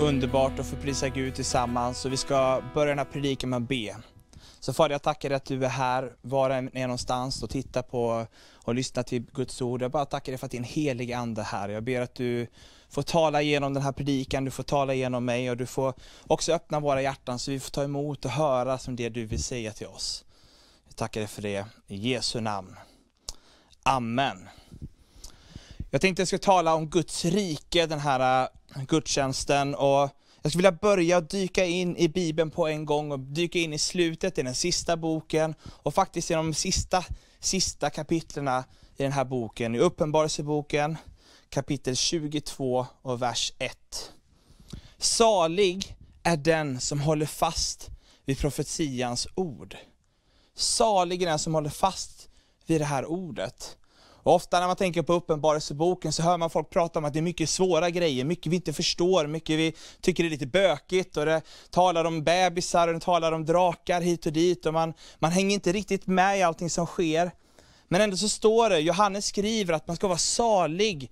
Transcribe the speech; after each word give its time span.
Underbart 0.00 0.58
att 0.58 0.66
få 0.66 0.76
prisa 0.76 1.08
Gud 1.08 1.34
tillsammans. 1.34 2.04
Och 2.04 2.12
vi 2.12 2.16
ska 2.16 2.62
börja 2.74 2.88
den 2.88 2.98
här 2.98 3.04
predikan 3.04 3.50
med 3.50 3.56
att 3.56 3.68
be. 3.68 3.96
Så 4.66 4.72
Fader, 4.72 4.94
jag 4.94 5.02
tackar 5.02 5.28
dig 5.28 5.36
att 5.36 5.44
du 5.44 5.64
är 5.64 5.68
här, 5.68 6.12
var 6.22 6.50
än 6.50 6.76
är 6.76 6.86
någonstans 6.86 7.42
och 7.42 7.50
tittar 7.50 7.82
på 7.82 8.26
och 8.54 8.74
lyssnar 8.74 9.02
till 9.02 9.22
Guds 9.22 9.62
ord. 9.62 9.82
Jag 9.82 9.90
bara 9.90 10.04
tackar 10.04 10.32
dig 10.32 10.38
för 10.38 10.46
att 10.46 10.52
din 10.52 10.64
heliga 10.64 11.18
Ande 11.18 11.40
är 11.40 11.44
här. 11.44 11.68
Jag 11.68 11.84
ber 11.84 12.00
att 12.00 12.14
du 12.14 12.46
får 12.88 13.02
tala 13.02 13.42
genom 13.42 13.74
den 13.74 13.82
här 13.82 13.92
predikan, 13.92 14.44
du 14.44 14.50
får 14.50 14.62
tala 14.62 14.94
genom 14.94 15.24
mig 15.24 15.50
och 15.50 15.56
du 15.56 15.66
får 15.66 15.94
också 16.26 16.52
öppna 16.52 16.80
våra 16.80 17.02
hjärtan 17.02 17.38
så 17.38 17.50
vi 17.50 17.60
får 17.60 17.70
ta 17.70 17.84
emot 17.84 18.24
och 18.24 18.30
höra 18.30 18.78
som 18.78 18.96
det 18.96 19.08
du 19.08 19.24
vill 19.24 19.42
säga 19.42 19.72
till 19.72 19.86
oss. 19.86 20.24
Jag 20.86 20.96
tackar 20.96 21.20
dig 21.20 21.28
för 21.28 21.42
det 21.42 21.66
i 21.86 21.96
Jesu 21.96 22.40
namn. 22.40 22.76
Amen. 23.82 24.48
Jag 25.90 26.00
tänkte 26.00 26.20
jag 26.20 26.28
ska 26.28 26.38
tala 26.38 26.74
om 26.74 26.90
Guds 26.90 27.24
rike 27.24 27.86
den 27.86 28.00
här 28.00 28.48
eh, 28.76 28.82
gudstjänsten 28.82 29.74
och 29.74 30.10
jag 30.46 30.52
skulle 30.52 30.68
vilja 30.68 30.78
börja 30.80 31.20
dyka 31.20 31.64
in 31.64 31.96
i 31.96 32.08
Bibeln 32.08 32.50
på 32.50 32.66
en 32.68 32.84
gång 32.84 33.12
och 33.12 33.18
dyka 33.18 33.58
in 33.58 33.72
i 33.72 33.78
slutet 33.78 34.38
i 34.38 34.42
den 34.42 34.54
sista 34.54 34.96
boken 34.96 35.54
och 35.68 35.94
faktiskt 35.94 36.30
i 36.30 36.34
de 36.34 36.54
sista, 36.54 37.04
sista 37.40 37.90
kapitlerna 37.90 38.64
i 38.96 39.02
den 39.02 39.12
här 39.12 39.24
boken, 39.24 39.74
i 39.74 39.78
Uppenbarelseboken 39.78 40.96
kapitel 41.48 41.96
22 41.96 42.86
och 43.02 43.22
vers 43.22 43.52
1. 43.58 44.12
Salig 44.98 45.96
är 46.22 46.36
den 46.36 46.80
som 46.80 47.00
håller 47.00 47.26
fast 47.26 47.90
vid 48.24 48.38
profetians 48.38 49.28
ord. 49.34 49.76
Salig 50.54 51.22
är 51.22 51.26
den 51.26 51.38
som 51.38 51.54
håller 51.54 51.70
fast 51.70 52.28
vid 52.66 52.80
det 52.80 52.84
här 52.84 53.04
ordet. 53.04 53.76
Ofta 54.28 54.60
när 54.60 54.66
man 54.66 54.76
tänker 54.76 55.02
på 55.02 55.12
Uppenbarelseboken 55.12 56.12
så 56.12 56.22
hör 56.22 56.38
man 56.38 56.50
folk 56.50 56.70
prata 56.70 56.98
om 56.98 57.04
att 57.04 57.12
det 57.12 57.18
är 57.18 57.22
mycket 57.22 57.50
svåra 57.50 57.90
grejer, 57.90 58.24
mycket 58.24 58.52
vi 58.52 58.56
inte 58.56 58.72
förstår, 58.72 59.26
mycket 59.26 59.58
vi 59.58 59.74
tycker 60.00 60.24
är 60.24 60.30
lite 60.30 60.46
bökigt. 60.46 61.16
Och 61.16 61.26
det 61.26 61.42
talar 61.70 62.04
om 62.04 62.24
bebisar 62.24 62.88
och 62.88 62.94
det 62.94 63.00
talar 63.00 63.32
om 63.32 63.44
drakar 63.44 64.00
hit 64.00 64.26
och 64.26 64.32
dit. 64.32 64.66
Och 64.66 64.72
man, 64.72 64.94
man 65.18 65.32
hänger 65.32 65.54
inte 65.54 65.72
riktigt 65.72 66.06
med 66.06 66.38
i 66.38 66.42
allting 66.42 66.70
som 66.70 66.86
sker. 66.86 67.30
Men 67.88 68.00
ändå 68.00 68.16
så 68.16 68.28
står 68.28 68.70
det, 68.70 68.78
Johannes 68.78 69.26
skriver 69.26 69.74
att 69.74 69.86
man 69.86 69.96
ska 69.96 70.08
vara 70.08 70.18
salig 70.18 71.10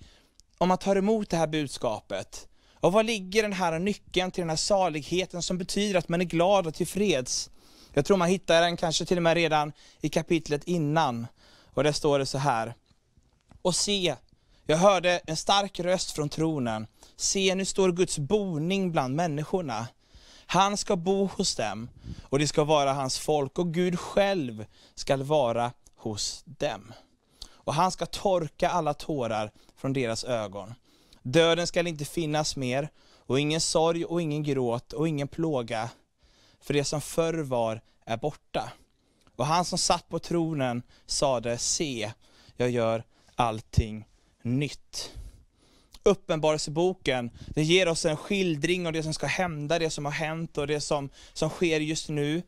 om 0.58 0.68
man 0.68 0.78
tar 0.78 0.96
emot 0.96 1.30
det 1.30 1.36
här 1.36 1.46
budskapet. 1.46 2.48
Och 2.74 2.92
vad 2.92 3.06
ligger 3.06 3.42
den 3.42 3.52
här 3.52 3.78
nyckeln 3.78 4.30
till 4.30 4.42
den 4.42 4.50
här 4.50 4.56
saligheten 4.56 5.42
som 5.42 5.58
betyder 5.58 5.98
att 5.98 6.08
man 6.08 6.20
är 6.20 6.24
glad 6.24 6.66
och 6.66 6.74
tillfreds? 6.74 7.50
Jag 7.92 8.04
tror 8.04 8.16
man 8.16 8.28
hittar 8.28 8.62
den 8.62 8.76
kanske 8.76 9.04
till 9.04 9.16
och 9.16 9.22
med 9.22 9.34
redan 9.34 9.72
i 10.00 10.08
kapitlet 10.08 10.64
innan. 10.64 11.26
Och 11.74 11.84
där 11.84 11.92
står 11.92 12.18
det 12.18 12.26
så 12.26 12.38
här. 12.38 12.74
Och 13.64 13.74
se, 13.74 14.16
jag 14.66 14.76
hörde 14.76 15.20
en 15.26 15.36
stark 15.36 15.80
röst 15.80 16.10
från 16.10 16.28
tronen. 16.28 16.86
Se, 17.16 17.54
nu 17.54 17.64
står 17.64 17.92
Guds 17.92 18.18
boning 18.18 18.92
bland 18.92 19.14
människorna. 19.14 19.88
Han 20.46 20.76
ska 20.76 20.96
bo 20.96 21.26
hos 21.26 21.56
dem 21.56 21.88
och 22.22 22.38
det 22.38 22.48
ska 22.48 22.64
vara 22.64 22.92
hans 22.92 23.18
folk 23.18 23.58
och 23.58 23.74
Gud 23.74 24.00
själv 24.00 24.66
ska 24.94 25.16
vara 25.16 25.72
hos 25.96 26.42
dem. 26.44 26.92
Och 27.46 27.74
han 27.74 27.90
ska 27.90 28.06
torka 28.06 28.68
alla 28.68 28.94
tårar 28.94 29.50
från 29.76 29.92
deras 29.92 30.24
ögon. 30.24 30.74
Döden 31.22 31.66
skall 31.66 31.86
inte 31.86 32.04
finnas 32.04 32.56
mer 32.56 32.88
och 33.18 33.40
ingen 33.40 33.60
sorg 33.60 34.04
och 34.04 34.22
ingen 34.22 34.42
gråt 34.42 34.92
och 34.92 35.08
ingen 35.08 35.28
plåga. 35.28 35.90
För 36.60 36.74
det 36.74 36.84
som 36.84 37.00
förr 37.00 37.42
var 37.42 37.80
är 38.04 38.16
borta. 38.16 38.72
Och 39.36 39.46
han 39.46 39.64
som 39.64 39.78
satt 39.78 40.08
på 40.08 40.18
tronen 40.18 40.82
sade, 41.06 41.58
se, 41.58 42.12
jag 42.56 42.70
gör 42.70 43.04
allting 43.36 44.04
nytt. 44.42 45.12
Uppenbarelseboken, 46.02 47.30
det 47.46 47.62
ger 47.62 47.88
oss 47.88 48.04
en 48.04 48.16
skildring 48.16 48.86
av 48.86 48.92
det 48.92 49.02
som 49.02 49.14
ska 49.14 49.26
hända, 49.26 49.78
det 49.78 49.90
som 49.90 50.04
har 50.04 50.12
hänt 50.12 50.58
och 50.58 50.66
det 50.66 50.80
som, 50.80 51.10
som 51.32 51.50
sker 51.50 51.80
just 51.80 52.08
nu. 52.08 52.42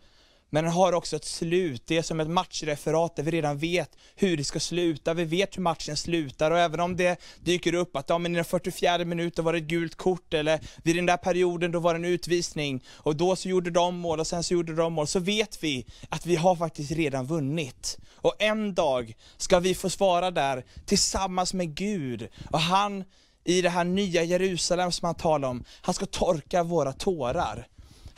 Men 0.50 0.64
den 0.64 0.72
har 0.72 0.92
också 0.92 1.16
ett 1.16 1.24
slut, 1.24 1.82
det 1.86 1.96
är 1.96 2.02
som 2.02 2.20
ett 2.20 2.30
matchreferat 2.30 3.16
där 3.16 3.22
vi 3.22 3.30
redan 3.30 3.58
vet 3.58 3.96
hur 4.14 4.36
det 4.36 4.44
ska 4.44 4.60
sluta, 4.60 5.14
vi 5.14 5.24
vet 5.24 5.56
hur 5.56 5.62
matchen 5.62 5.96
slutar 5.96 6.50
och 6.50 6.58
även 6.58 6.80
om 6.80 6.96
det 6.96 7.20
dyker 7.40 7.74
upp 7.74 7.96
att 7.96 8.08
ja, 8.08 8.18
men 8.18 8.32
i 8.32 8.34
den 8.34 8.44
44 8.44 9.04
minuten 9.04 9.44
var 9.44 9.52
det 9.52 9.58
ett 9.58 9.64
gult 9.64 9.94
kort 9.94 10.34
eller 10.34 10.60
vid 10.82 10.96
den 10.96 11.06
där 11.06 11.16
perioden 11.16 11.72
då 11.72 11.78
var 11.78 11.94
det 11.94 11.98
en 11.98 12.04
utvisning 12.04 12.84
och 12.88 13.16
då 13.16 13.36
så 13.36 13.48
gjorde 13.48 13.70
de 13.70 13.96
mål 13.96 14.20
och 14.20 14.26
sen 14.26 14.42
så 14.42 14.54
gjorde 14.54 14.74
de 14.74 14.92
mål, 14.92 15.06
så 15.06 15.20
vet 15.20 15.62
vi 15.62 15.86
att 16.08 16.26
vi 16.26 16.36
har 16.36 16.56
faktiskt 16.56 16.90
redan 16.90 17.26
vunnit. 17.26 17.98
Och 18.14 18.34
en 18.38 18.74
dag 18.74 19.16
ska 19.36 19.60
vi 19.60 19.74
få 19.74 19.90
svara 19.90 20.30
där 20.30 20.64
tillsammans 20.84 21.54
med 21.54 21.74
Gud 21.74 22.28
och 22.50 22.60
han 22.60 23.04
i 23.44 23.62
det 23.62 23.70
här 23.70 23.84
nya 23.84 24.22
Jerusalem 24.22 24.92
som 24.92 25.06
han 25.06 25.14
talar 25.14 25.48
om, 25.48 25.64
han 25.80 25.94
ska 25.94 26.06
torka 26.06 26.62
våra 26.62 26.92
tårar. 26.92 27.66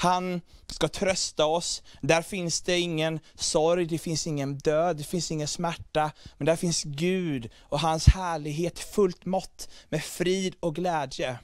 Han 0.00 0.40
ska 0.66 0.88
trösta 0.88 1.46
oss. 1.46 1.82
Där 2.00 2.22
finns 2.22 2.60
det 2.60 2.78
ingen 2.78 3.20
sorg, 3.34 3.86
det 3.86 3.98
finns 3.98 4.26
ingen 4.26 4.58
död, 4.58 4.96
det 4.96 5.04
finns 5.04 5.30
ingen 5.30 5.48
smärta. 5.48 6.10
Men 6.36 6.46
där 6.46 6.56
finns 6.56 6.82
Gud 6.82 7.50
och 7.58 7.80
hans 7.80 8.06
härlighet 8.06 8.78
fullt 8.78 9.24
mått 9.24 9.68
med 9.88 10.04
frid 10.04 10.54
och 10.60 10.74
glädje. 10.74 11.38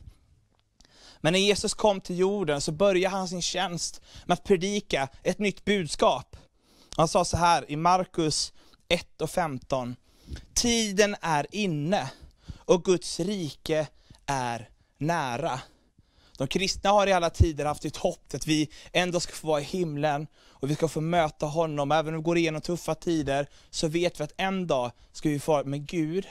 Men 1.21 1.33
när 1.33 1.41
Jesus 1.41 1.75
kom 1.75 2.01
till 2.01 2.19
jorden 2.19 2.61
så 2.61 2.73
började 2.73 3.17
han 3.17 3.29
sin 3.29 3.43
tjänst 3.43 4.01
med 4.27 4.35
att 4.35 4.45
predika 4.45 5.09
ett 5.23 5.39
nytt 5.39 5.65
budskap. 5.65 6.37
Han 6.97 7.09
sa 7.09 7.25
så 7.25 7.37
här 7.37 7.71
i 7.71 7.77
Markus 7.77 8.53
1 8.89 9.23
och 9.23 9.31
15. 9.31 9.97
Tiden 10.55 11.17
är 11.21 11.47
inne 11.51 12.11
och 12.57 12.85
Guds 12.85 13.21
rike 13.21 13.87
är 14.27 14.69
nära. 14.99 15.61
De 16.39 16.49
kristna 16.49 16.91
har 16.91 17.07
i 17.07 17.13
alla 17.13 17.31
tider 17.31 17.65
haft 17.65 17.85
ett 17.85 17.97
hopp 17.97 18.35
att 18.35 18.47
vi 18.47 18.69
ändå 18.93 19.21
ska 19.21 19.33
få 19.33 19.47
vara 19.47 19.61
i 19.61 19.65
himlen 19.65 20.27
och 20.49 20.71
vi 20.71 20.75
ska 20.75 20.89
få 20.89 21.01
möta 21.01 21.47
honom. 21.47 21.93
Även 21.93 22.15
om 22.15 22.21
vi 22.21 22.25
går 22.25 22.39
igenom 22.39 22.61
tuffa 22.61 22.95
tider 22.95 23.49
så 23.71 23.89
vet 23.89 24.21
vi 24.21 24.25
att 24.25 24.35
en 24.37 24.67
dag 24.67 24.91
ska 25.13 25.29
vi 25.29 25.41
få 25.41 25.53
vara 25.53 25.65
med 25.65 25.87
Gud. 25.87 26.27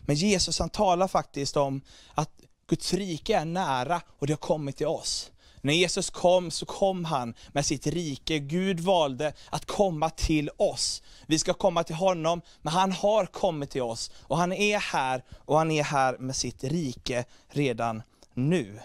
Men 0.00 0.16
Jesus 0.16 0.58
han 0.58 0.70
talar 0.70 1.08
faktiskt 1.08 1.56
om 1.56 1.80
att 2.14 2.30
Guds 2.68 2.94
rike 2.94 3.36
är 3.36 3.44
nära 3.44 4.00
och 4.08 4.26
det 4.26 4.32
har 4.32 4.38
kommit 4.38 4.76
till 4.76 4.86
oss. 4.86 5.30
När 5.64 5.72
Jesus 5.72 6.10
kom 6.10 6.50
så 6.50 6.66
kom 6.66 7.04
han 7.04 7.34
med 7.52 7.66
sitt 7.66 7.86
rike. 7.86 8.38
Gud 8.38 8.80
valde 8.80 9.32
att 9.50 9.66
komma 9.66 10.10
till 10.10 10.50
oss. 10.56 11.02
Vi 11.26 11.38
ska 11.38 11.54
komma 11.54 11.84
till 11.84 11.94
honom, 11.94 12.40
men 12.62 12.72
han 12.72 12.92
har 12.92 13.26
kommit 13.26 13.70
till 13.70 13.82
oss. 13.82 14.10
Och 14.14 14.36
han 14.36 14.52
är 14.52 14.78
här, 14.78 15.24
och 15.32 15.58
han 15.58 15.70
är 15.70 15.82
här 15.82 16.18
med 16.18 16.36
sitt 16.36 16.64
rike 16.64 17.24
redan 17.48 18.02
nu. 18.34 18.80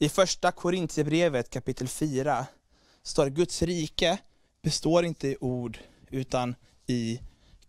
I 0.00 0.08
första 0.08 0.52
Korintierbrevet 0.52 1.50
kapitel 1.50 1.88
4 1.88 2.46
står 3.02 3.24
det 3.24 3.30
Guds 3.30 3.62
rike 3.62 4.18
består 4.62 5.04
inte 5.04 5.28
i 5.28 5.36
ord 5.40 5.78
utan 6.10 6.54
i 6.86 7.20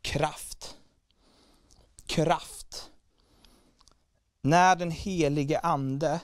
kraft. 0.02 0.76
Kraft. 2.06 2.90
När 4.42 4.76
den 4.76 4.92
helige 4.92 5.60
ande 5.60 6.20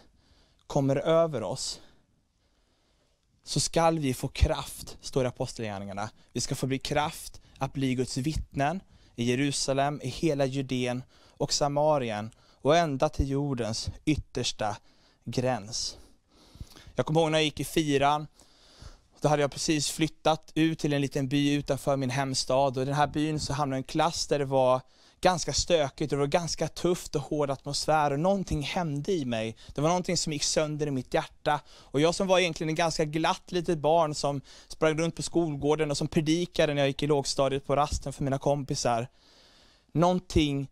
kommer 0.68 0.96
över 0.96 1.44
oss 1.44 1.82
så 3.44 3.60
skall 3.60 4.00
vi 4.00 4.14
få 4.14 4.28
kraft, 4.28 4.98
står 5.02 5.24
det 5.24 5.28
i 5.28 5.30
Apostlagärningarna. 5.30 6.10
Vi 6.34 6.42
ska 6.42 6.56
få 6.56 6.68
bli 6.68 6.80
kraft 6.80 7.42
att 7.58 7.74
bli 7.74 7.96
Guds 7.96 8.18
vittnen 8.18 8.80
i 9.16 9.24
Jerusalem, 9.24 10.02
i 10.04 10.08
hela 10.08 10.46
Judeen 10.46 11.04
och 11.14 11.54
Samarien 11.54 12.32
och 12.62 12.78
ända 12.78 13.10
till 13.10 13.30
jordens 13.30 13.90
yttersta 14.06 14.78
gräns. 15.26 15.98
Jag 16.96 17.06
kommer 17.06 17.22
ihåg 17.22 17.32
när 17.32 17.38
jag 17.38 17.46
gick 17.46 17.60
i 17.60 17.66
fyran, 17.66 18.28
då 19.22 19.28
hade 19.28 19.42
jag 19.42 19.52
precis 19.52 19.90
flyttat 19.90 20.52
ut 20.56 20.80
till 20.80 20.94
en 20.94 21.02
liten 21.02 21.28
by 21.28 21.54
utanför 21.54 21.98
min 21.98 22.10
hemstad 22.10 22.78
och 22.78 22.84
i 22.84 22.86
den 22.86 22.96
här 22.96 23.08
byn 23.08 23.40
så 23.40 23.54
hamnade 23.54 23.78
jag 23.78 23.82
i 23.82 23.84
en 23.84 23.88
klass 23.88 24.28
där 24.28 24.40
det 24.40 24.46
var 24.46 24.82
ganska 25.22 25.54
stökigt 25.54 26.12
och 26.12 26.18
det 26.18 26.22
var 26.22 26.28
ganska 26.28 26.68
tufft 26.68 27.16
och 27.16 27.22
hård 27.22 27.50
atmosfär 27.50 28.12
och 28.12 28.20
någonting 28.20 28.62
hände 28.62 29.12
i 29.12 29.26
mig. 29.26 29.58
Det 29.76 29.82
var 29.82 29.90
någonting 29.90 30.18
som 30.18 30.34
gick 30.34 30.44
sönder 30.44 30.88
i 30.88 30.92
mitt 30.92 31.14
hjärta. 31.14 31.60
Och 31.68 32.02
jag 32.02 32.16
som 32.16 32.28
var 32.28 32.40
egentligen 32.40 32.70
en 32.70 32.76
ganska 32.76 33.06
glatt 33.06 33.52
litet 33.52 33.78
barn 33.78 34.16
som 34.16 34.42
sprang 34.68 34.98
runt 34.98 35.16
på 35.16 35.24
skolgården 35.24 35.92
och 35.92 35.98
som 35.98 36.08
predikade 36.08 36.74
när 36.74 36.82
jag 36.82 36.88
gick 36.88 37.04
i 37.04 37.08
lågstadiet 37.08 37.66
på 37.66 37.76
rasten 37.76 38.14
för 38.14 38.24
mina 38.24 38.38
kompisar. 38.38 39.08
Någonting 39.94 40.68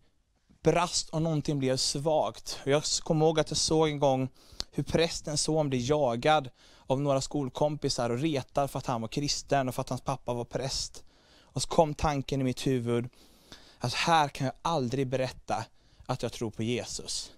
brast 0.63 1.09
och 1.09 1.21
någonting 1.21 1.59
blev 1.59 1.77
svagt. 1.77 2.59
Jag 2.63 2.83
kommer 3.03 3.25
ihåg 3.25 3.39
att 3.39 3.49
jag 3.49 3.57
såg 3.57 3.89
en 3.89 3.99
gång 3.99 4.29
hur 4.71 4.83
prästens 4.83 5.41
son 5.41 5.69
blev 5.69 5.81
jagad 5.81 6.49
av 6.87 7.01
några 7.01 7.21
skolkompisar 7.21 8.09
och 8.09 8.19
retad 8.19 8.71
för 8.71 8.79
att 8.79 8.85
han 8.85 9.01
var 9.01 9.07
kristen 9.07 9.67
och 9.67 9.75
för 9.75 9.81
att 9.81 9.89
hans 9.89 10.01
pappa 10.01 10.33
var 10.33 10.45
präst. 10.45 11.03
Och 11.41 11.61
så 11.61 11.69
kom 11.69 11.93
tanken 11.93 12.41
i 12.41 12.43
mitt 12.43 12.67
huvud, 12.67 13.09
att 13.79 13.93
här 13.93 14.27
kan 14.27 14.45
jag 14.45 14.55
aldrig 14.61 15.07
berätta 15.07 15.65
att 16.05 16.23
jag 16.23 16.31
tror 16.31 16.51
på 16.51 16.63
Jesus. 16.63 17.31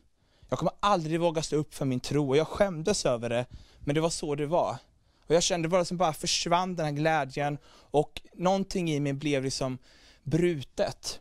Jag 0.49 0.59
kommer 0.59 0.73
aldrig 0.79 1.19
våga 1.19 1.41
stå 1.41 1.55
upp 1.55 1.73
för 1.73 1.85
min 1.85 1.99
tro 1.99 2.29
och 2.29 2.37
jag 2.37 2.47
skämdes 2.47 3.05
över 3.05 3.29
det, 3.29 3.45
men 3.79 3.95
det 3.95 4.01
var 4.01 4.09
så 4.09 4.35
det 4.35 4.45
var. 4.45 4.77
Och 5.27 5.35
jag 5.35 5.43
kände 5.43 5.67
bara 5.67 5.85
som 5.85 5.97
bara 5.97 6.13
försvann 6.13 6.75
den 6.75 6.85
här 6.85 6.93
glädjen 6.93 7.57
och 7.67 8.21
någonting 8.33 8.91
i 8.91 8.99
mig 8.99 9.13
blev 9.13 9.43
liksom 9.43 9.77
brutet. 10.23 11.19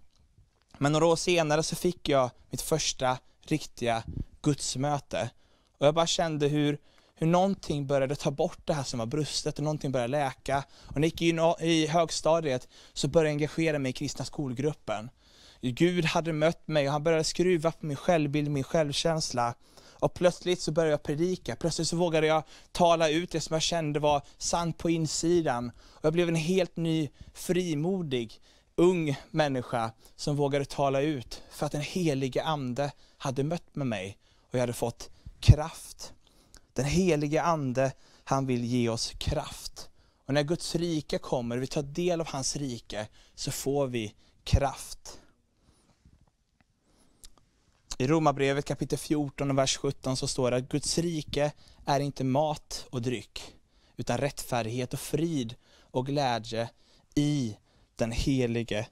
Men 0.78 0.92
några 0.92 1.06
år 1.06 1.16
senare 1.16 1.62
så 1.62 1.76
fick 1.76 2.08
jag 2.08 2.30
mitt 2.50 2.62
första 2.62 3.18
riktiga 3.46 4.02
gudsmöte. 4.42 5.30
Och 5.78 5.86
jag 5.86 5.94
bara 5.94 6.06
kände 6.06 6.48
hur, 6.48 6.78
hur 7.14 7.26
någonting 7.26 7.86
började 7.86 8.16
ta 8.16 8.30
bort 8.30 8.58
det 8.64 8.74
här 8.74 8.82
som 8.82 8.98
var 8.98 9.06
brustet 9.06 9.58
och 9.58 9.64
någonting 9.64 9.92
började 9.92 10.10
läka. 10.10 10.64
Och 10.86 10.94
när 10.94 11.02
jag 11.02 11.06
gick 11.06 11.22
in 11.22 11.40
i 11.60 11.86
högstadiet 11.86 12.68
så 12.92 13.08
började 13.08 13.28
jag 13.28 13.34
engagera 13.34 13.78
mig 13.78 13.90
i 13.90 13.92
kristna 13.92 14.24
skolgruppen. 14.24 15.10
Gud 15.60 16.04
hade 16.04 16.32
mött 16.32 16.68
mig 16.68 16.86
och 16.86 16.92
han 16.92 17.02
började 17.02 17.24
skruva 17.24 17.72
på 17.72 17.86
min 17.86 17.96
självbild, 17.96 18.50
min 18.50 18.64
självkänsla. 18.64 19.54
Och 20.04 20.14
plötsligt 20.14 20.60
så 20.60 20.72
började 20.72 20.90
jag 20.90 21.02
predika, 21.02 21.56
plötsligt 21.56 21.88
så 21.88 21.96
vågade 21.96 22.26
jag 22.26 22.42
tala 22.72 23.08
ut 23.08 23.30
det 23.30 23.40
som 23.40 23.54
jag 23.54 23.62
kände 23.62 24.00
var 24.00 24.22
sant 24.38 24.78
på 24.78 24.90
insidan. 24.90 25.72
Och 25.78 26.04
jag 26.04 26.12
blev 26.12 26.28
en 26.28 26.34
helt 26.34 26.76
ny, 26.76 27.08
frimodig, 27.34 28.40
ung 28.76 29.16
människa 29.30 29.92
som 30.16 30.36
vågade 30.36 30.64
tala 30.64 31.00
ut 31.00 31.42
för 31.50 31.66
att 31.66 31.72
den 31.72 31.80
helige 31.80 32.44
Ande 32.44 32.92
hade 33.18 33.44
mött 33.44 33.76
med 33.76 33.86
mig 33.86 34.18
och 34.40 34.54
jag 34.54 34.60
hade 34.60 34.72
fått 34.72 35.10
kraft. 35.40 36.12
Den 36.72 36.84
helige 36.84 37.42
Ande, 37.42 37.92
han 38.24 38.46
vill 38.46 38.64
ge 38.64 38.88
oss 38.88 39.12
kraft. 39.18 39.88
Och 40.26 40.34
när 40.34 40.42
Guds 40.42 40.74
rike 40.74 41.18
kommer, 41.18 41.58
vi 41.58 41.66
tar 41.66 41.82
del 41.82 42.20
av 42.20 42.26
hans 42.26 42.56
rike, 42.56 43.08
så 43.34 43.50
får 43.50 43.86
vi 43.86 44.14
kraft. 44.44 45.20
I 47.98 48.06
Romarbrevet 48.06 48.64
kapitel 48.64 48.98
14 48.98 49.50
och 49.50 49.58
vers 49.58 49.76
17 49.76 50.16
så 50.16 50.26
står 50.28 50.50
det 50.50 50.56
att 50.56 50.68
Guds 50.68 50.98
rike 50.98 51.52
är 51.84 52.00
inte 52.00 52.24
mat 52.24 52.86
och 52.90 53.02
dryck, 53.02 53.54
utan 53.96 54.18
rättfärdighet 54.18 54.92
och 54.92 55.00
frid 55.00 55.54
och 55.80 56.06
glädje 56.06 56.70
i 57.14 57.56
den 57.96 58.12
helige 58.12 58.86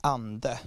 Ande. 0.00 0.58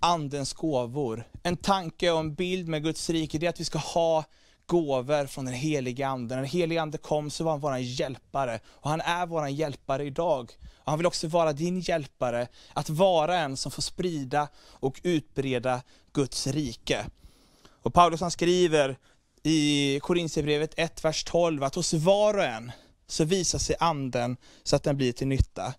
Andens 0.00 0.52
gåvor. 0.52 1.24
En 1.42 1.56
tanke 1.56 2.10
och 2.10 2.20
en 2.20 2.34
bild 2.34 2.68
med 2.68 2.82
Guds 2.82 3.10
rike, 3.10 3.38
det 3.38 3.46
är 3.46 3.50
att 3.50 3.60
vi 3.60 3.64
ska 3.64 3.78
ha 3.78 4.24
gåvor 4.66 5.26
från 5.26 5.44
den 5.44 5.54
helige 5.54 6.06
Ande. 6.06 6.34
När 6.34 6.42
den 6.42 6.50
helige 6.50 6.82
Ande 6.82 6.98
kom 6.98 7.30
så 7.30 7.44
var 7.44 7.50
han 7.52 7.60
vår 7.60 7.76
hjälpare, 7.76 8.60
och 8.66 8.90
han 8.90 9.00
är 9.00 9.26
vår 9.26 9.48
hjälpare 9.48 10.04
idag. 10.04 10.52
Och 10.76 10.90
han 10.90 10.98
vill 10.98 11.06
också 11.06 11.28
vara 11.28 11.52
din 11.52 11.80
hjälpare, 11.80 12.48
att 12.72 12.90
vara 12.90 13.38
en 13.38 13.56
som 13.56 13.72
får 13.72 13.82
sprida 13.82 14.48
och 14.70 15.00
utbreda 15.02 15.82
Guds 16.12 16.46
rike. 16.46 17.06
Och 17.82 17.94
Paulus 17.94 18.20
han 18.20 18.30
skriver 18.30 18.98
i 19.42 20.00
Korintierbrevet 20.02 20.74
1, 20.76 21.04
vers 21.04 21.24
12, 21.24 21.62
att 21.62 21.74
hos 21.74 21.92
var 21.92 22.34
och 22.34 22.44
en 22.44 22.72
så 23.06 23.24
visar 23.24 23.58
sig 23.58 23.76
anden 23.80 24.36
så 24.62 24.76
att 24.76 24.82
den 24.82 24.96
blir 24.96 25.12
till 25.12 25.26
nytta. 25.26 25.74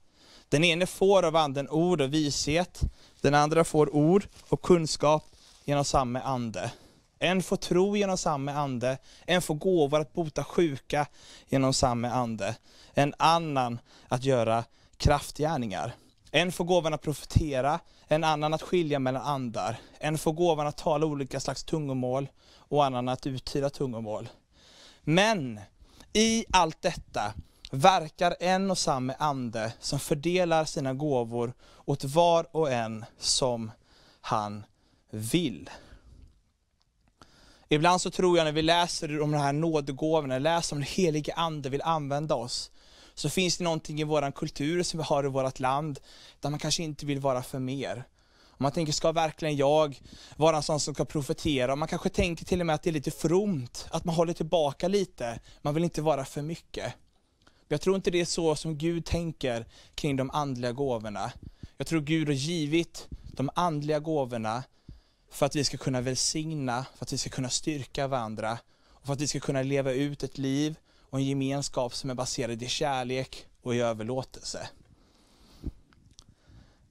Den 0.50 0.64
ene 0.64 0.86
får 0.86 1.24
av 1.24 1.36
anden 1.36 1.70
ord 1.70 2.02
och 2.02 2.14
vishet, 2.14 2.82
den 3.22 3.34
andra 3.34 3.64
får 3.64 3.96
ord 3.96 4.28
och 4.50 4.62
kunskap 4.62 5.26
genom 5.66 5.86
samma 5.86 6.22
ande. 6.22 6.72
En 7.20 7.44
får 7.44 7.58
tro 7.58 7.98
genom 7.98 8.18
samma 8.18 8.54
ande, 8.54 8.98
en 9.26 9.42
får 9.42 9.56
gåvor 9.56 10.00
att 10.00 10.14
bota 10.14 10.44
sjuka 10.44 11.08
genom 11.50 11.74
samma 11.74 12.10
ande, 12.10 12.56
en 12.94 13.14
annan 13.18 13.80
att 14.08 14.24
göra 14.24 14.64
kraftgärningar. 14.98 15.96
En 16.32 16.52
får 16.52 16.66
gåvan 16.66 16.94
att 16.94 17.02
profetera, 17.02 17.80
en 18.08 18.24
annan 18.24 18.54
att 18.54 18.62
skilja 18.62 19.00
mellan 19.00 19.22
andar. 19.22 19.78
En 20.00 20.18
får 20.18 20.34
gåvan 20.34 20.68
att 20.68 20.78
tala 20.78 21.06
olika 21.06 21.40
slags 21.40 21.64
tungomål 21.64 22.28
och 22.56 22.86
annan 22.86 23.10
att 23.10 23.28
uttyda 23.28 23.70
tungomål. 23.70 24.30
Men 25.04 25.60
i 26.18 26.46
allt 26.52 26.82
detta 26.82 27.34
verkar 27.72 28.36
en 28.40 28.72
och 28.72 28.78
samma 28.78 29.14
ande 29.14 29.74
som 29.80 30.00
fördelar 30.00 30.66
sina 30.66 30.94
gåvor 30.94 31.54
åt 31.86 32.04
var 32.04 32.48
och 32.56 32.72
en 32.72 33.06
som 33.20 33.72
han 34.22 34.64
vill. 35.12 35.70
Ibland 37.70 38.02
så 38.02 38.12
tror 38.12 38.38
jag 38.38 38.46
när 38.46 38.52
vi 38.52 38.62
läser 38.62 39.22
om 39.22 39.32
de 39.32 39.38
här 39.38 39.54
nådegåvorna, 39.54 40.40
läser 40.40 40.76
om 40.76 40.80
den 40.80 40.90
helige 40.90 41.34
ande 41.34 41.70
vill 41.70 41.82
använda 41.82 42.36
oss, 42.36 42.72
så 43.14 43.30
finns 43.30 43.58
det 43.58 43.64
någonting 43.64 44.02
i 44.02 44.04
vår 44.04 44.32
kultur 44.32 44.84
som 44.84 44.98
vi 44.98 45.04
har 45.04 45.26
i 45.26 45.28
vårt 45.28 45.60
land, 45.60 46.00
där 46.40 46.50
man 46.50 46.60
kanske 46.60 46.84
inte 46.84 47.06
vill 47.06 47.20
vara 47.20 47.44
för 47.44 47.60
mer. 47.60 48.04
Och 48.58 48.62
man 48.62 48.72
tänker, 48.72 48.94
ska 48.94 49.12
verkligen 49.12 49.56
jag 49.56 50.02
vara 50.36 50.58
en 50.58 50.64
sån 50.64 50.80
som 50.80 50.94
ska 50.94 51.06
profetera? 51.06 51.72
Och 51.72 51.78
man 51.78 51.88
kanske 51.88 52.10
tänker 52.10 52.46
till 52.46 52.60
och 52.60 52.66
med 52.66 52.74
att 52.74 52.84
det 52.84 52.90
är 52.90 52.94
lite 52.94 53.12
fromt, 53.12 53.88
att 53.92 54.06
man 54.06 54.16
håller 54.16 54.34
tillbaka 54.34 54.88
lite, 54.88 55.40
man 55.62 55.74
vill 55.74 55.84
inte 55.84 56.02
vara 56.02 56.26
för 56.26 56.42
mycket. 56.42 56.94
Jag 57.68 57.82
tror 57.82 57.96
inte 57.96 58.12
det 58.12 58.22
är 58.22 58.26
så 58.26 58.56
som 58.56 58.78
Gud 58.78 59.06
tänker 59.06 59.66
kring 59.96 60.16
de 60.16 60.30
andliga 60.32 60.72
gåvorna. 60.72 61.32
Jag 61.78 61.88
tror 61.88 62.02
Gud 62.02 62.28
har 62.28 62.36
givit 62.36 63.08
de 63.10 63.50
andliga 63.56 64.00
gåvorna 64.00 64.64
för 65.32 65.46
att 65.46 65.56
vi 65.56 65.64
ska 65.64 65.78
kunna 65.78 66.02
välsigna, 66.02 66.86
för 66.96 67.06
att 67.06 67.14
vi 67.14 67.18
ska 67.18 67.30
kunna 67.30 67.50
styrka 67.50 68.08
varandra, 68.08 68.60
och 68.86 69.06
för 69.06 69.14
att 69.14 69.22
vi 69.22 69.28
ska 69.28 69.40
kunna 69.40 69.64
leva 69.64 69.92
ut 69.92 70.24
ett 70.24 70.38
liv 70.38 70.76
och 71.10 71.20
en 71.20 71.26
gemenskap 71.26 71.96
som 71.96 72.10
är 72.10 72.14
baserad 72.16 72.64
i 72.64 72.68
kärlek 72.68 73.46
och 73.62 73.76
i 73.76 73.80
överlåtelse. 73.80 74.70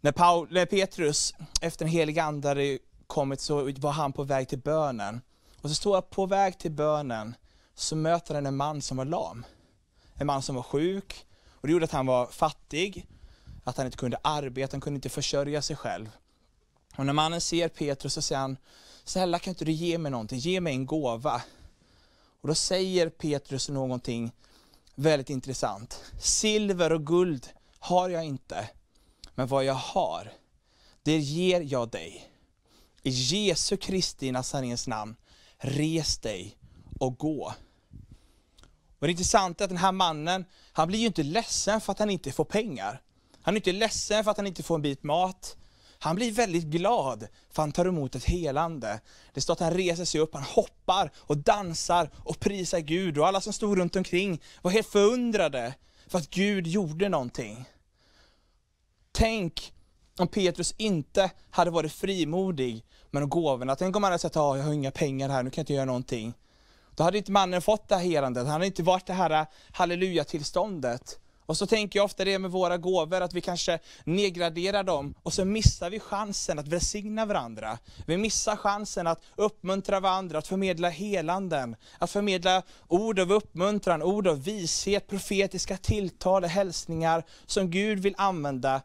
När, 0.06 0.12
Paul, 0.12 0.48
när 0.50 0.66
Petrus 0.66 1.34
efter 1.60 1.84
den 1.84 1.92
helige 1.92 2.22
Ande 2.22 2.48
hade 2.48 2.78
kommit 3.06 3.40
så 3.40 3.72
var 3.78 3.90
han 3.90 4.12
på 4.12 4.24
väg 4.24 4.48
till 4.48 4.58
bönen. 4.58 5.20
Och 5.60 5.68
så 5.68 5.74
står 5.74 5.94
han 5.94 6.02
på 6.10 6.26
väg 6.26 6.58
till 6.58 6.70
bönen 6.70 7.34
så 7.74 7.96
möter 7.96 8.34
han 8.34 8.46
en 8.46 8.56
man 8.56 8.82
som 8.82 8.96
var 8.96 9.04
lam. 9.04 9.44
En 10.14 10.26
man 10.26 10.42
som 10.42 10.54
var 10.54 10.62
sjuk 10.62 11.26
och 11.50 11.66
det 11.66 11.72
gjorde 11.72 11.84
att 11.84 11.92
han 11.92 12.06
var 12.06 12.26
fattig, 12.26 13.06
att 13.64 13.76
han 13.76 13.86
inte 13.86 13.98
kunde 13.98 14.18
arbeta, 14.22 14.74
han 14.74 14.80
kunde 14.80 14.96
inte 14.96 15.08
försörja 15.08 15.62
sig 15.62 15.76
själv. 15.76 16.10
Och 16.96 17.06
när 17.06 17.12
mannen 17.12 17.40
ser 17.40 17.68
Petrus 17.68 18.14
så 18.14 18.22
säger 18.22 18.40
han, 18.40 18.56
snälla 19.04 19.38
kan 19.38 19.50
inte 19.50 19.64
du 19.64 19.72
ge 19.72 19.98
mig 19.98 20.10
någonting, 20.10 20.38
ge 20.38 20.60
mig 20.60 20.72
en 20.72 20.86
gåva. 20.86 21.42
Och 22.40 22.48
då 22.48 22.54
säger 22.54 23.08
Petrus 23.08 23.68
någonting 23.68 24.32
väldigt 24.94 25.30
intressant. 25.30 26.02
Silver 26.20 26.92
och 26.92 27.06
guld 27.06 27.48
har 27.78 28.08
jag 28.08 28.24
inte, 28.24 28.68
men 29.36 29.46
vad 29.46 29.64
jag 29.64 29.74
har, 29.74 30.32
det 31.02 31.18
ger 31.18 31.60
jag 31.60 31.90
dig. 31.90 32.30
I 33.02 33.10
Jesu 33.10 33.76
Kristi 33.76 34.32
Nazarens 34.32 34.86
namn, 34.86 35.16
res 35.58 36.18
dig 36.18 36.56
och 37.00 37.18
gå. 37.18 37.54
Och 38.98 39.06
det 39.06 39.10
intressanta 39.10 39.64
är 39.64 39.66
att 39.66 39.70
den 39.70 39.78
här 39.78 39.92
mannen, 39.92 40.44
han 40.72 40.88
blir 40.88 40.98
ju 40.98 41.06
inte 41.06 41.22
ledsen 41.22 41.80
för 41.80 41.92
att 41.92 41.98
han 41.98 42.10
inte 42.10 42.32
får 42.32 42.44
pengar. 42.44 43.02
Han 43.42 43.54
är 43.54 43.56
inte 43.56 43.72
ledsen 43.72 44.24
för 44.24 44.30
att 44.30 44.36
han 44.36 44.46
inte 44.46 44.62
får 44.62 44.74
en 44.74 44.82
bit 44.82 45.02
mat. 45.02 45.56
Han 45.98 46.16
blir 46.16 46.32
väldigt 46.32 46.64
glad 46.64 47.28
för 47.50 47.62
han 47.62 47.72
tar 47.72 47.86
emot 47.86 48.14
ett 48.14 48.24
helande. 48.24 49.00
Det 49.34 49.40
står 49.40 49.52
att 49.52 49.60
han 49.60 49.74
reser 49.74 50.04
sig 50.04 50.20
upp, 50.20 50.34
han 50.34 50.42
hoppar 50.42 51.12
och 51.16 51.36
dansar 51.36 52.10
och 52.16 52.40
prisar 52.40 52.78
Gud. 52.78 53.18
Och 53.18 53.26
alla 53.26 53.40
som 53.40 53.52
stod 53.52 53.78
runt 53.78 53.96
omkring 53.96 54.42
var 54.62 54.70
helt 54.70 54.86
förundrade 54.86 55.74
för 56.06 56.18
att 56.18 56.30
Gud 56.30 56.66
gjorde 56.66 57.08
någonting. 57.08 57.64
Tänk 59.18 59.72
om 60.18 60.28
Petrus 60.28 60.74
inte 60.76 61.30
hade 61.50 61.70
varit 61.70 61.92
frimodig 61.92 62.84
med 63.10 63.22
de 63.22 63.28
gåvorna. 63.28 63.76
Tänk 63.76 63.96
om 63.96 64.02
han 64.02 64.12
hade 64.12 64.18
sagt, 64.18 64.36
att 64.36 64.56
jag 64.56 64.64
har 64.64 64.72
inga 64.72 64.90
pengar 64.90 65.28
här, 65.28 65.42
nu 65.42 65.50
kan 65.50 65.60
jag 65.60 65.62
inte 65.62 65.72
göra 65.72 65.84
någonting. 65.84 66.34
Då 66.94 67.02
hade 67.02 67.18
inte 67.18 67.32
mannen 67.32 67.62
fått 67.62 67.88
det 67.88 67.96
här 67.96 68.02
helandet, 68.02 68.42
han 68.42 68.52
hade 68.52 68.66
inte 68.66 68.82
varit 68.82 69.06
det 69.06 69.12
här 69.12 69.46
halleluja-tillståndet. 69.72 71.18
Och 71.46 71.56
så 71.56 71.66
tänker 71.66 71.98
jag 71.98 72.04
ofta 72.04 72.24
det 72.24 72.38
med 72.38 72.50
våra 72.50 72.76
gåvor, 72.76 73.20
att 73.20 73.32
vi 73.32 73.40
kanske 73.40 73.78
nedgraderar 74.04 74.82
dem 74.82 75.14
och 75.22 75.32
så 75.32 75.44
missar 75.44 75.90
vi 75.90 76.00
chansen 76.00 76.58
att 76.58 76.68
välsigna 76.68 77.26
varandra. 77.26 77.78
Vi 78.06 78.16
missar 78.16 78.56
chansen 78.56 79.06
att 79.06 79.20
uppmuntra 79.36 80.00
varandra, 80.00 80.38
att 80.38 80.46
förmedla 80.46 80.88
helanden, 80.88 81.76
att 81.98 82.10
förmedla 82.10 82.62
ord 82.88 83.18
av 83.18 83.32
uppmuntran, 83.32 84.02
ord 84.02 84.26
av 84.26 84.44
vishet, 84.44 85.06
profetiska 85.06 85.76
tilltal 85.76 86.44
och 86.44 86.50
hälsningar 86.50 87.24
som 87.46 87.70
Gud 87.70 87.98
vill 87.98 88.14
använda 88.18 88.82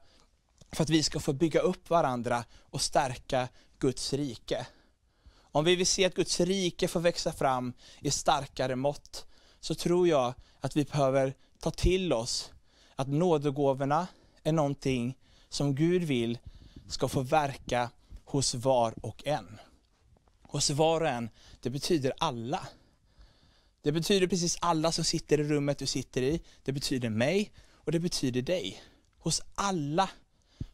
för 0.72 0.84
att 0.84 0.90
vi 0.90 1.04
ska 1.04 1.20
få 1.20 1.34
bygga 1.34 1.60
upp 1.60 1.90
varandra 1.90 2.44
och 2.60 2.82
stärka 2.82 3.48
Guds 3.80 4.14
rike. 4.14 4.68
Om 5.38 5.66
vi 5.66 5.76
vill 5.76 5.88
se 5.88 6.06
att 6.06 6.16
Guds 6.16 6.40
rike 6.40 6.88
får 6.88 7.00
växa 7.00 7.32
fram 7.32 7.74
i 8.00 8.12
starkare 8.12 8.76
mått, 8.76 9.26
så 9.60 9.76
tror 9.76 10.08
jag 10.08 10.34
att 10.60 10.76
vi 10.76 10.84
behöver 10.84 11.34
ta 11.60 11.72
till 11.72 12.14
oss 12.14 12.52
att 12.96 13.08
nådegåvorna 13.08 14.08
är 14.44 14.52
någonting 14.52 15.18
som 15.50 15.76
Gud 15.76 16.04
vill 16.04 16.38
ska 16.88 17.08
få 17.08 17.22
verka 17.22 17.90
hos 18.26 18.56
var 18.56 18.94
och 19.06 19.28
en. 19.28 19.60
Hos 20.42 20.70
var 20.70 21.02
och 21.02 21.08
en, 21.08 21.30
det 21.62 21.70
betyder 21.70 22.14
alla. 22.18 22.68
Det 23.82 23.92
betyder 23.92 24.28
precis 24.28 24.58
alla 24.62 24.92
som 24.92 25.04
sitter 25.04 25.40
i 25.40 25.44
rummet 25.44 25.78
du 25.78 25.86
sitter 25.86 26.22
i. 26.22 26.42
Det 26.64 26.72
betyder 26.72 27.10
mig 27.10 27.52
och 27.70 27.92
det 27.92 28.00
betyder 28.00 28.42
dig. 28.42 28.84
Hos 29.18 29.42
alla 29.56 30.10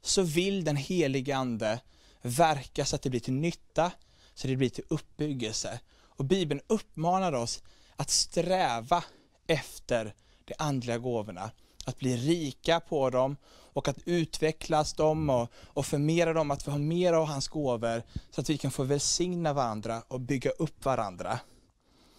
så 0.02 0.22
vill 0.22 0.64
den 0.64 0.76
helige 0.76 1.36
Ande 1.36 1.80
verka 2.22 2.86
så 2.86 2.96
att 2.96 3.02
det 3.02 3.10
blir 3.10 3.20
till 3.20 3.34
nytta, 3.34 3.92
så 4.34 4.48
det 4.48 4.56
blir 4.56 4.70
till 4.70 4.84
uppbyggelse. 4.88 5.80
Och 6.00 6.26
Bibeln 6.26 6.62
uppmanar 6.68 7.34
oss 7.34 7.64
att 7.96 8.10
sträva 8.10 9.04
efter 9.48 10.16
de 10.46 10.54
andliga 10.60 10.98
gåvorna. 10.98 11.52
Att 11.86 12.00
bli 12.00 12.18
rika 12.18 12.80
på 12.80 13.10
dem 13.10 13.38
och 13.78 13.88
att 13.88 13.98
utvecklas 14.06 14.94
dem 14.94 15.30
och, 15.30 15.52
och 15.54 15.86
förmera 15.86 16.34
dem, 16.34 16.52
att 16.52 16.68
vi 16.68 16.72
har 16.72 16.80
mer 16.80 17.14
av 17.14 17.26
hans 17.26 17.48
gåvor 17.48 18.04
så 18.32 18.42
att 18.42 18.50
vi 18.50 18.58
kan 18.58 18.72
få 18.72 18.84
välsigna 18.84 19.54
varandra 19.54 20.04
och 20.08 20.22
bygga 20.22 20.50
upp 20.50 20.86
varandra. 20.86 21.40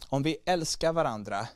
Om 0.08 0.22
vi 0.22 0.36
älskar 0.44 0.92
varandra 0.92 1.48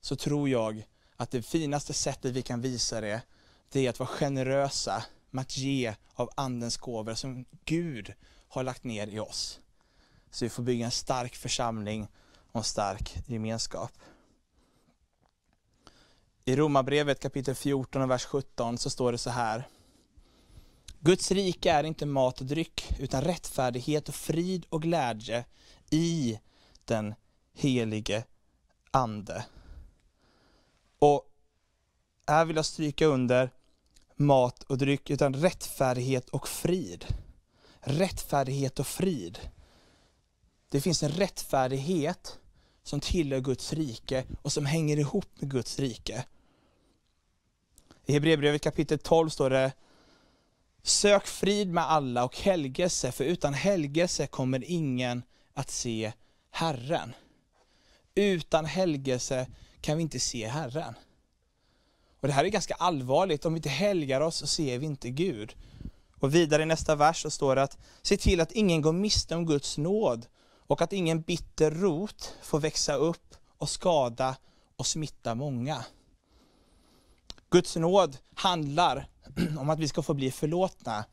så 0.00 0.16
tror 0.16 0.48
jag 0.48 0.86
att 1.16 1.30
det 1.30 1.42
finaste 1.42 1.92
sättet 1.92 2.32
vi 2.32 2.42
kan 2.42 2.60
visa 2.60 3.00
det, 3.00 3.22
det 3.72 3.86
är 3.86 3.90
att 3.90 3.98
vara 3.98 4.08
generösa 4.08 5.04
med 5.30 5.42
att 5.42 5.56
ge 5.56 5.94
av 6.14 6.30
Andens 6.34 6.76
gåvor 6.76 7.14
som 7.14 7.44
Gud 7.64 8.12
har 8.48 8.62
lagt 8.62 8.84
ner 8.84 9.06
i 9.06 9.20
oss. 9.20 9.60
Så 10.30 10.44
vi 10.44 10.48
får 10.48 10.62
bygga 10.62 10.84
en 10.84 10.90
stark 10.90 11.36
församling 11.36 12.08
och 12.52 12.56
en 12.60 12.64
stark 12.64 13.18
gemenskap. 13.26 13.92
I 16.44 16.56
Romarbrevet 16.56 17.20
kapitel 17.20 17.54
14 17.54 18.02
och 18.02 18.10
vers 18.10 18.24
17 18.24 18.78
så 18.78 18.90
står 18.90 19.12
det 19.12 19.18
så 19.18 19.30
här. 19.30 19.68
Guds 21.00 21.30
rike 21.30 21.70
är 21.70 21.84
inte 21.84 22.06
mat 22.06 22.40
och 22.40 22.46
dryck, 22.46 22.92
utan 22.98 23.22
rättfärdighet 23.22 24.08
och 24.08 24.14
frid 24.14 24.66
och 24.68 24.82
glädje 24.82 25.44
i 25.90 26.40
den 26.84 27.14
helige 27.52 28.24
Ande. 28.90 29.44
Och 30.98 31.24
här 32.26 32.44
vill 32.44 32.56
jag 32.56 32.64
stryka 32.64 33.06
under 33.06 33.50
mat 34.20 34.62
och 34.62 34.78
dryck, 34.78 35.10
utan 35.10 35.34
rättfärdighet 35.34 36.28
och 36.28 36.48
frid. 36.48 37.06
Rättfärdighet 37.80 38.80
och 38.80 38.86
frid. 38.86 39.38
Det 40.68 40.80
finns 40.80 41.02
en 41.02 41.10
rättfärdighet 41.10 42.38
som 42.82 43.00
tillhör 43.00 43.40
Guds 43.40 43.72
rike 43.72 44.24
och 44.42 44.52
som 44.52 44.66
hänger 44.66 44.96
ihop 44.96 45.26
med 45.38 45.50
Guds 45.50 45.78
rike. 45.78 46.24
I 48.06 48.12
Hebreerbrevet 48.12 48.62
kapitel 48.62 48.98
12 48.98 49.28
står 49.28 49.50
det 49.50 49.72
Sök 50.82 51.26
frid 51.26 51.68
med 51.68 51.90
alla 51.90 52.24
och 52.24 52.36
helgelse, 52.36 53.12
för 53.12 53.24
utan 53.24 53.54
helgelse 53.54 54.26
kommer 54.26 54.64
ingen 54.64 55.22
att 55.54 55.70
se 55.70 56.12
Herren. 56.50 57.14
Utan 58.14 58.64
helgelse 58.64 59.46
kan 59.80 59.96
vi 59.96 60.02
inte 60.02 60.20
se 60.20 60.46
Herren. 60.46 60.94
Och 62.20 62.28
Det 62.28 62.34
här 62.34 62.44
är 62.44 62.48
ganska 62.48 62.74
allvarligt, 62.74 63.44
om 63.44 63.54
vi 63.54 63.58
inte 63.58 63.68
helgar 63.68 64.20
oss 64.20 64.36
så 64.36 64.46
ser 64.46 64.78
vi 64.78 64.86
inte 64.86 65.10
Gud. 65.10 65.54
Och 66.20 66.34
vidare 66.34 66.62
i 66.62 66.66
nästa 66.66 66.94
vers 66.94 67.22
så 67.22 67.30
står 67.30 67.56
det 67.56 67.62
att 67.62 67.78
se 68.02 68.16
till 68.16 68.40
att 68.40 68.52
ingen 68.52 68.82
går 68.82 68.92
miste 68.92 69.34
om 69.34 69.46
Guds 69.46 69.78
nåd 69.78 70.26
och 70.66 70.82
att 70.82 70.92
ingen 70.92 71.20
bitter 71.20 71.70
rot 71.70 72.34
får 72.42 72.60
växa 72.60 72.94
upp 72.94 73.34
och 73.58 73.68
skada 73.68 74.36
och 74.76 74.86
smitta 74.86 75.34
många. 75.34 75.84
Guds 77.50 77.76
nåd 77.76 78.16
handlar 78.34 79.08
om 79.58 79.70
att 79.70 79.78
vi 79.78 79.88
ska 79.88 80.02
få 80.02 80.14
bli 80.14 80.30
förlåtna, 80.30 81.04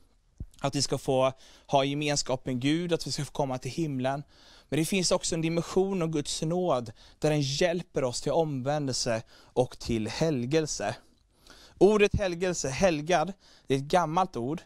att 0.60 0.74
vi 0.74 0.82
ska 0.82 0.98
få 0.98 1.32
ha 1.66 1.84
gemenskap 1.84 2.46
med 2.46 2.60
Gud, 2.60 2.92
att 2.92 3.06
vi 3.06 3.12
ska 3.12 3.24
få 3.24 3.32
komma 3.32 3.58
till 3.58 3.70
himlen. 3.70 4.22
Men 4.68 4.78
det 4.78 4.84
finns 4.84 5.12
också 5.12 5.34
en 5.34 5.40
dimension 5.40 6.02
av 6.02 6.08
Guds 6.08 6.42
nåd 6.42 6.92
där 7.18 7.30
den 7.30 7.40
hjälper 7.40 8.04
oss 8.04 8.20
till 8.20 8.32
omvändelse 8.32 9.22
och 9.32 9.78
till 9.78 10.08
helgelse. 10.08 10.96
Ordet 11.78 12.18
helgelse, 12.18 12.68
helgad, 12.68 13.32
det 13.66 13.74
är 13.74 13.78
ett 13.78 13.84
gammalt 13.84 14.36
ord 14.36 14.62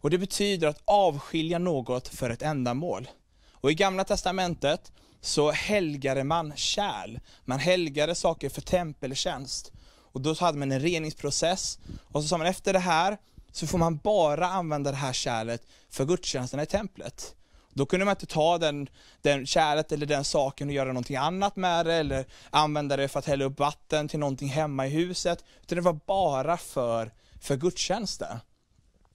och 0.00 0.10
det 0.10 0.18
betyder 0.18 0.68
att 0.68 0.82
avskilja 0.84 1.58
något 1.58 2.08
för 2.08 2.30
ett 2.30 2.42
ändamål. 2.42 3.08
Och 3.52 3.70
i 3.70 3.74
gamla 3.74 4.04
testamentet 4.04 4.92
så 5.20 5.50
helgade 5.50 6.24
man 6.24 6.56
kärl. 6.56 7.18
Man 7.44 7.58
helgade 7.58 8.14
saker 8.14 8.48
för 8.48 8.60
tempeltjänst. 8.60 9.72
Och 9.86 10.20
då 10.20 10.34
hade 10.34 10.58
man 10.58 10.72
en 10.72 10.80
reningsprocess. 10.80 11.78
Och 12.12 12.22
så 12.22 12.28
sa 12.28 12.38
man 12.38 12.46
efter 12.46 12.72
det 12.72 12.78
här 12.78 13.18
så 13.52 13.66
får 13.66 13.78
man 13.78 13.96
bara 13.96 14.46
använda 14.46 14.90
det 14.90 14.96
här 14.96 15.12
kärlet 15.12 15.62
för 15.90 16.04
gudstjänsterna 16.04 16.62
i 16.62 16.66
templet. 16.66 17.34
Då 17.76 17.86
kunde 17.86 18.04
man 18.04 18.12
inte 18.12 18.26
ta 18.26 18.58
den, 18.58 18.88
den 19.22 19.46
kärlet 19.46 19.92
eller 19.92 20.06
den 20.06 20.24
saken 20.24 20.68
och 20.68 20.74
göra 20.74 20.88
någonting 20.88 21.16
annat 21.16 21.56
med 21.56 21.86
det, 21.86 21.94
eller 21.94 22.26
använda 22.50 22.96
det 22.96 23.08
för 23.08 23.18
att 23.18 23.26
hälla 23.26 23.44
upp 23.44 23.58
vatten 23.58 24.08
till 24.08 24.18
någonting 24.18 24.48
hemma 24.48 24.86
i 24.86 24.90
huset. 24.90 25.44
Utan 25.62 25.76
det 25.76 25.82
var 25.82 25.98
bara 26.06 26.56
för, 26.56 27.12
för 27.40 27.56
gudstjänsten. 27.56 28.38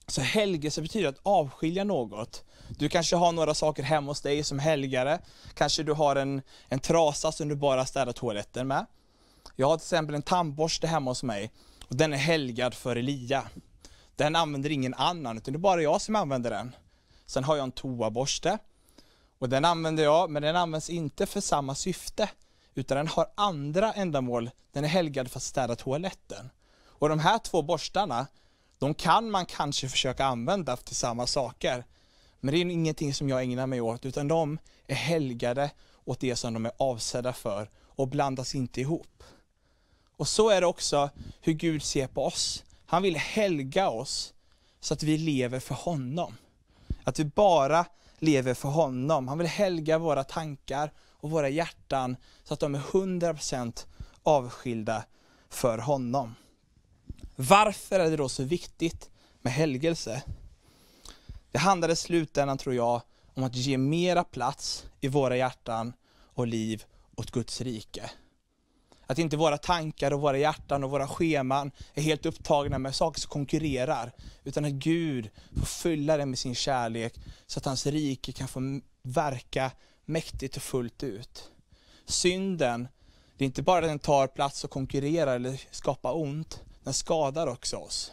Så 0.06 0.20
helgelse 0.20 0.82
betyder 0.82 1.08
att 1.08 1.20
avskilja 1.22 1.84
något. 1.84 2.44
Du 2.68 2.88
kanske 2.88 3.16
har 3.16 3.32
några 3.32 3.54
saker 3.54 3.82
hemma 3.82 4.10
hos 4.10 4.20
dig 4.20 4.44
som 4.44 4.58
helgare. 4.58 5.18
Kanske 5.54 5.82
du 5.82 5.92
har 5.92 6.16
en, 6.16 6.42
en 6.68 6.80
trasa 6.80 7.32
som 7.32 7.48
du 7.48 7.56
bara 7.56 7.86
städar 7.86 8.12
toaletten 8.12 8.68
med. 8.68 8.86
Jag 9.56 9.68
har 9.68 9.76
till 9.76 9.84
exempel 9.84 10.14
en 10.14 10.22
tandborste 10.22 10.86
hemma 10.86 11.10
hos 11.10 11.22
mig 11.22 11.50
och 11.88 11.96
den 11.96 12.12
är 12.12 12.16
helgad 12.16 12.74
för 12.74 12.96
Elia. 12.96 13.42
Den 14.16 14.36
använder 14.36 14.70
ingen 14.70 14.94
annan, 14.94 15.36
utan 15.36 15.52
det 15.52 15.56
är 15.56 15.58
bara 15.58 15.82
jag 15.82 16.00
som 16.00 16.16
använder 16.16 16.50
den. 16.50 16.72
Sen 17.32 17.44
har 17.44 17.56
jag 17.56 17.64
en 17.64 17.72
toaborste 17.72 18.58
och 19.38 19.48
den 19.48 19.64
använder 19.64 20.04
jag, 20.04 20.30
men 20.30 20.42
den 20.42 20.56
används 20.56 20.90
inte 20.90 21.26
för 21.26 21.40
samma 21.40 21.74
syfte, 21.74 22.30
utan 22.74 22.96
den 22.96 23.08
har 23.08 23.26
andra 23.34 23.92
ändamål. 23.92 24.50
Den 24.72 24.84
är 24.84 24.88
helgad 24.88 25.30
för 25.30 25.38
att 25.38 25.42
städa 25.42 25.76
toaletten. 25.76 26.50
Och 26.84 27.08
de 27.08 27.18
här 27.18 27.38
två 27.38 27.62
borstarna, 27.62 28.26
de 28.78 28.94
kan 28.94 29.30
man 29.30 29.46
kanske 29.46 29.88
försöka 29.88 30.24
använda 30.24 30.76
till 30.76 30.96
samma 30.96 31.26
saker. 31.26 31.84
Men 32.40 32.54
det 32.54 32.60
är 32.60 32.64
ingenting 32.64 33.14
som 33.14 33.28
jag 33.28 33.42
ägnar 33.42 33.66
mig 33.66 33.80
åt, 33.80 34.06
utan 34.06 34.28
de 34.28 34.58
är 34.86 34.94
helgade 34.94 35.70
åt 36.04 36.20
det 36.20 36.36
som 36.36 36.54
de 36.54 36.66
är 36.66 36.72
avsedda 36.76 37.32
för 37.32 37.70
och 37.86 38.08
blandas 38.08 38.54
inte 38.54 38.80
ihop. 38.80 39.22
Och 40.16 40.28
så 40.28 40.50
är 40.50 40.60
det 40.60 40.66
också 40.66 41.10
hur 41.40 41.52
Gud 41.52 41.82
ser 41.82 42.06
på 42.06 42.24
oss. 42.24 42.64
Han 42.86 43.02
vill 43.02 43.16
helga 43.16 43.88
oss 43.88 44.34
så 44.80 44.94
att 44.94 45.02
vi 45.02 45.18
lever 45.18 45.60
för 45.60 45.74
honom. 45.74 46.36
Att 47.04 47.18
vi 47.18 47.24
bara 47.24 47.86
lever 48.18 48.54
för 48.54 48.68
honom. 48.68 49.28
Han 49.28 49.38
vill 49.38 49.46
helga 49.46 49.98
våra 49.98 50.24
tankar 50.24 50.92
och 51.10 51.30
våra 51.30 51.48
hjärtan 51.48 52.16
så 52.44 52.54
att 52.54 52.60
de 52.60 52.74
är 52.74 52.78
100% 52.78 53.86
avskilda 54.22 55.04
för 55.50 55.78
honom. 55.78 56.34
Varför 57.36 58.00
är 58.00 58.10
det 58.10 58.16
då 58.16 58.28
så 58.28 58.42
viktigt 58.42 59.10
med 59.40 59.52
helgelse? 59.52 60.22
Det 61.52 61.58
handlar 61.58 61.88
i 61.88 61.96
slutändan, 61.96 62.58
tror 62.58 62.74
jag, 62.74 63.02
om 63.34 63.44
att 63.44 63.54
ge 63.54 63.78
mera 63.78 64.24
plats 64.24 64.86
i 65.00 65.08
våra 65.08 65.36
hjärtan 65.36 65.92
och 66.34 66.46
liv 66.46 66.84
åt 67.16 67.30
Guds 67.30 67.60
rike. 67.60 68.10
Att 69.06 69.18
inte 69.18 69.36
våra 69.36 69.58
tankar 69.58 70.12
och 70.12 70.20
våra 70.20 70.38
hjärtan 70.38 70.84
och 70.84 70.90
våra 70.90 71.08
scheman 71.08 71.70
är 71.94 72.02
helt 72.02 72.26
upptagna 72.26 72.78
med 72.78 72.94
saker 72.94 73.20
som 73.20 73.30
konkurrerar. 73.30 74.12
Utan 74.44 74.64
att 74.64 74.72
Gud 74.72 75.30
får 75.56 75.66
fylla 75.66 76.16
det 76.16 76.26
med 76.26 76.38
sin 76.38 76.54
kärlek 76.54 77.14
så 77.46 77.58
att 77.58 77.64
hans 77.64 77.86
rike 77.86 78.32
kan 78.32 78.48
få 78.48 78.80
verka 79.02 79.70
mäktigt 80.04 80.56
och 80.56 80.62
fullt 80.62 81.02
ut. 81.02 81.50
Synden, 82.06 82.88
det 83.36 83.44
är 83.44 83.46
inte 83.46 83.62
bara 83.62 83.84
att 83.84 83.90
den 83.90 83.98
tar 83.98 84.26
plats 84.26 84.64
och 84.64 84.70
konkurrerar 84.70 85.36
eller 85.36 85.60
skapar 85.70 86.16
ont, 86.16 86.60
den 86.84 86.94
skadar 86.94 87.46
också 87.46 87.76
oss. 87.76 88.12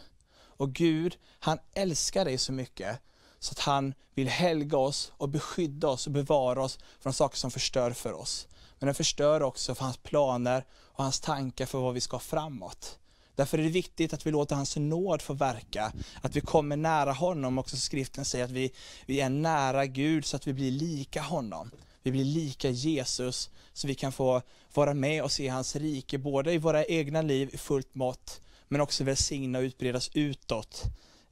Och 0.60 0.72
Gud, 0.72 1.16
han 1.38 1.58
älskar 1.74 2.24
dig 2.24 2.38
så 2.38 2.52
mycket 2.52 3.00
så 3.38 3.52
att 3.52 3.58
han 3.58 3.94
vill 4.14 4.28
helga 4.28 4.78
oss 4.78 5.12
och 5.16 5.28
beskydda 5.28 5.88
oss 5.88 6.06
och 6.06 6.12
bevara 6.12 6.62
oss 6.62 6.78
från 7.00 7.12
saker 7.12 7.36
som 7.36 7.50
förstör 7.50 7.90
för 7.90 8.12
oss. 8.12 8.46
Men 8.80 8.86
den 8.86 8.94
förstör 8.94 9.42
också 9.42 9.74
för 9.74 9.84
hans 9.84 9.96
planer 9.96 10.64
och 10.72 11.04
hans 11.04 11.20
tankar 11.20 11.66
för 11.66 11.78
vad 11.78 11.94
vi 11.94 12.00
ska 12.00 12.18
framåt. 12.18 12.98
Därför 13.34 13.58
är 13.58 13.62
det 13.62 13.68
viktigt 13.68 14.12
att 14.12 14.26
vi 14.26 14.30
låter 14.30 14.56
hans 14.56 14.76
nåd 14.76 15.22
få 15.22 15.32
verka, 15.32 15.92
att 16.22 16.36
vi 16.36 16.40
kommer 16.40 16.76
nära 16.76 17.12
honom. 17.12 17.58
Också 17.58 17.76
skriften 17.76 18.24
säger 18.24 18.44
att 18.44 18.50
vi, 18.50 18.72
vi 19.06 19.20
är 19.20 19.28
nära 19.28 19.86
Gud 19.86 20.24
så 20.24 20.36
att 20.36 20.46
vi 20.46 20.52
blir 20.52 20.70
lika 20.70 21.22
honom. 21.22 21.70
Vi 22.02 22.10
blir 22.10 22.24
lika 22.24 22.70
Jesus, 22.70 23.50
så 23.72 23.86
vi 23.86 23.94
kan 23.94 24.12
få 24.12 24.42
vara 24.74 24.94
med 24.94 25.22
och 25.22 25.32
se 25.32 25.48
hans 25.48 25.76
rike, 25.76 26.18
både 26.18 26.52
i 26.52 26.58
våra 26.58 26.84
egna 26.84 27.22
liv 27.22 27.50
i 27.52 27.56
fullt 27.56 27.94
mått, 27.94 28.40
men 28.68 28.80
också 28.80 29.04
välsigna 29.04 29.58
och 29.58 29.62
utbredas 29.62 30.10
utåt 30.14 30.82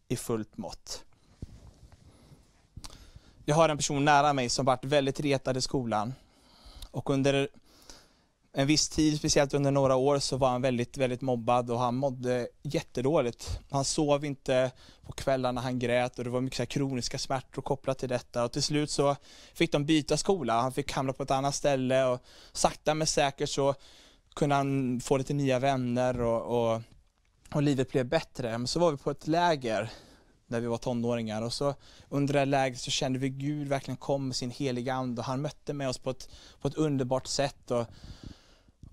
i 0.09 0.17
fullt 0.17 0.57
mått. 0.57 1.05
Jag 3.45 3.55
har 3.57 3.69
en 3.69 3.77
person 3.77 4.05
nära 4.05 4.33
mig 4.33 4.49
som 4.49 4.65
varit 4.65 4.85
väldigt 4.85 5.21
retad 5.21 5.57
i 5.57 5.61
skolan. 5.61 6.15
Och 6.99 7.11
under 7.11 7.49
en 8.53 8.67
viss 8.67 8.89
tid, 8.89 9.19
speciellt 9.19 9.55
under 9.55 9.71
några 9.71 9.97
år, 9.97 10.19
så 10.19 10.37
var 10.37 10.49
han 10.49 10.63
väldigt, 10.63 10.97
väldigt 10.97 11.21
mobbad 11.21 11.71
och 11.71 11.79
han 11.79 11.95
mådde 11.95 12.49
jättedåligt. 12.63 13.61
Han 13.71 13.85
sov 13.85 14.25
inte 14.25 14.71
på 15.07 15.13
kvällarna, 15.13 15.61
han 15.61 15.79
grät 15.79 16.19
och 16.19 16.25
det 16.25 16.31
var 16.31 16.41
mycket 16.41 16.57
så 16.57 16.63
här 16.63 16.67
kroniska 16.67 17.19
smärtor 17.19 17.63
kopplat 17.63 17.99
till 17.99 18.09
detta. 18.09 18.45
Och 18.45 18.53
till 18.53 18.63
slut 18.63 18.91
så 18.91 19.17
fick 19.55 19.73
de 19.73 19.85
byta 19.85 20.17
skola, 20.17 20.61
han 20.61 20.73
fick 20.73 20.93
hamna 20.93 21.13
på 21.13 21.23
ett 21.23 21.31
annat 21.31 21.55
ställe 21.55 22.05
och 22.05 22.21
sakta 22.53 22.95
men 22.95 23.07
säkert 23.07 23.49
så 23.49 23.75
kunde 24.35 24.55
han 24.55 25.01
få 25.01 25.17
lite 25.17 25.35
nya 25.35 25.59
vänner 25.59 26.21
och, 26.21 26.73
och, 26.73 26.83
och 27.55 27.63
livet 27.63 27.91
blev 27.91 28.07
bättre. 28.07 28.59
Men 28.59 28.69
så 28.69 28.81
var 28.81 28.91
vi 28.91 28.97
på 28.97 29.11
ett 29.11 29.27
läger 29.27 29.91
när 30.49 30.61
vi 30.61 30.67
var 30.67 30.79
tonåringar 30.79 31.43
och 31.43 31.53
så 31.53 31.75
under 32.09 32.35
det 32.35 32.45
läget 32.45 32.81
så 32.81 32.91
kände 32.91 33.19
vi 33.19 33.29
Gud 33.29 33.69
verkligen 33.69 33.97
kom 33.97 34.27
med 34.27 34.37
sin 34.37 34.51
heliga 34.51 34.95
Ande 34.95 35.21
och 35.21 35.27
han 35.27 35.41
mötte 35.41 35.73
med 35.73 35.89
oss 35.89 35.99
på 35.99 36.11
ett, 36.11 36.29
på 36.61 36.69
ett 36.69 36.75
underbart 36.75 37.27
sätt. 37.27 37.71
Och 37.71 37.87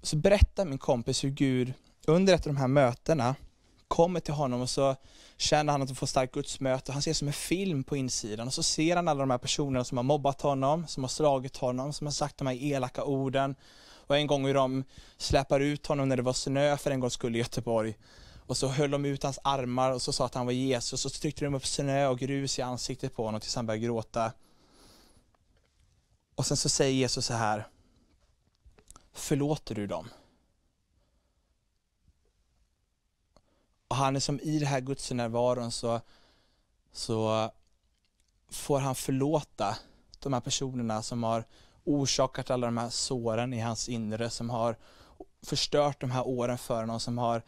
så 0.02 0.16
berättar 0.16 0.66
min 0.66 0.78
kompis 0.78 1.24
hur 1.24 1.30
Gud 1.30 1.74
under 2.08 2.34
ett 2.34 2.48
av 2.48 2.54
de 2.54 2.60
här 2.60 2.68
mötena 2.68 3.36
kommer 3.88 4.20
till 4.20 4.34
honom 4.34 4.62
och 4.62 4.70
så 4.70 4.96
känner 5.38 5.72
han 5.72 5.82
att 5.82 5.90
han 5.90 5.96
får 5.96 6.08
starkt 6.08 6.34
gudsmöte. 6.34 6.92
Han 6.92 7.02
ser 7.02 7.14
som 7.14 7.28
en 7.28 7.34
film 7.34 7.84
på 7.84 7.96
insidan 7.96 8.48
och 8.48 8.54
så 8.54 8.64
ser 8.64 8.96
han 8.96 9.08
alla 9.08 9.20
de 9.20 9.32
här 9.32 9.38
personerna 9.38 9.84
som 9.84 9.98
har 9.98 10.04
mobbat 10.04 10.42
honom, 10.42 10.88
som 10.88 11.04
har 11.04 11.10
slagit 11.10 11.58
honom, 11.58 11.94
som 11.94 12.08
har 12.08 12.12
sagt 12.12 12.38
de 12.38 12.48
här 12.48 12.64
elaka 12.64 13.04
orden. 13.04 13.56
Och 14.08 14.18
en 14.18 14.28
gång 14.28 14.46
hur 14.46 14.54
de 14.54 14.84
släpar 15.18 15.60
ut 15.60 15.88
honom 15.88 16.10
när 16.10 16.18
det 16.18 16.24
var 16.24 16.34
snö 16.34 16.78
för 16.78 16.92
en 16.92 17.00
gångs 17.00 17.14
skull 17.14 17.36
i 17.36 17.40
Göteborg. 17.40 17.98
Och 18.48 18.58
så 18.58 18.68
höll 18.68 18.92
de 18.92 19.06
ut 19.06 19.24
hans 19.24 19.40
armar 19.44 19.92
och 19.92 20.02
så 20.02 20.14
sa 20.14 20.26
att 20.26 20.36
han 20.36 20.46
var 20.46 20.54
Jesus 20.54 21.06
och 21.06 21.12
så 21.12 21.20
tryckte 21.20 21.46
de 21.46 21.54
upp 21.54 21.66
snö 21.66 22.08
och 22.08 22.20
grus 22.20 22.60
i 22.60 22.62
ansiktet 22.62 23.16
på 23.16 23.26
honom 23.26 23.42
tills 23.42 23.56
han 23.56 23.66
började 23.66 23.86
gråta. 23.86 24.32
Och 26.36 26.46
sen 26.46 26.58
så 26.58 26.70
säger 26.70 26.94
Jesus 26.94 27.26
så 27.26 27.34
här, 27.34 27.68
förlåter 29.14 29.76
du 29.76 29.88
dem? 29.88 30.10
Och 33.88 33.96
han 33.96 34.16
är 34.16 34.20
som 34.20 34.40
i 34.40 34.60
det 34.60 34.66
här 34.66 34.80
gudsnärvaron 34.80 35.72
så, 35.72 36.02
så 36.92 37.52
får 38.50 38.80
han 38.80 38.96
förlåta 38.96 39.78
de 40.20 40.34
här 40.34 40.42
personerna 40.42 41.02
som 41.02 41.24
har 41.24 41.46
orsakat 41.84 42.52
alla 42.52 42.68
de 42.68 42.78
här 42.78 42.90
såren 42.90 43.54
i 43.54 43.60
hans 43.60 43.90
inre, 43.90 44.30
som 44.30 44.50
har 44.50 44.78
förstört 45.42 46.02
de 46.02 46.12
här 46.12 46.28
åren 46.28 46.58
för 46.58 46.80
honom, 46.80 47.00
som 47.00 47.18
har 47.18 47.42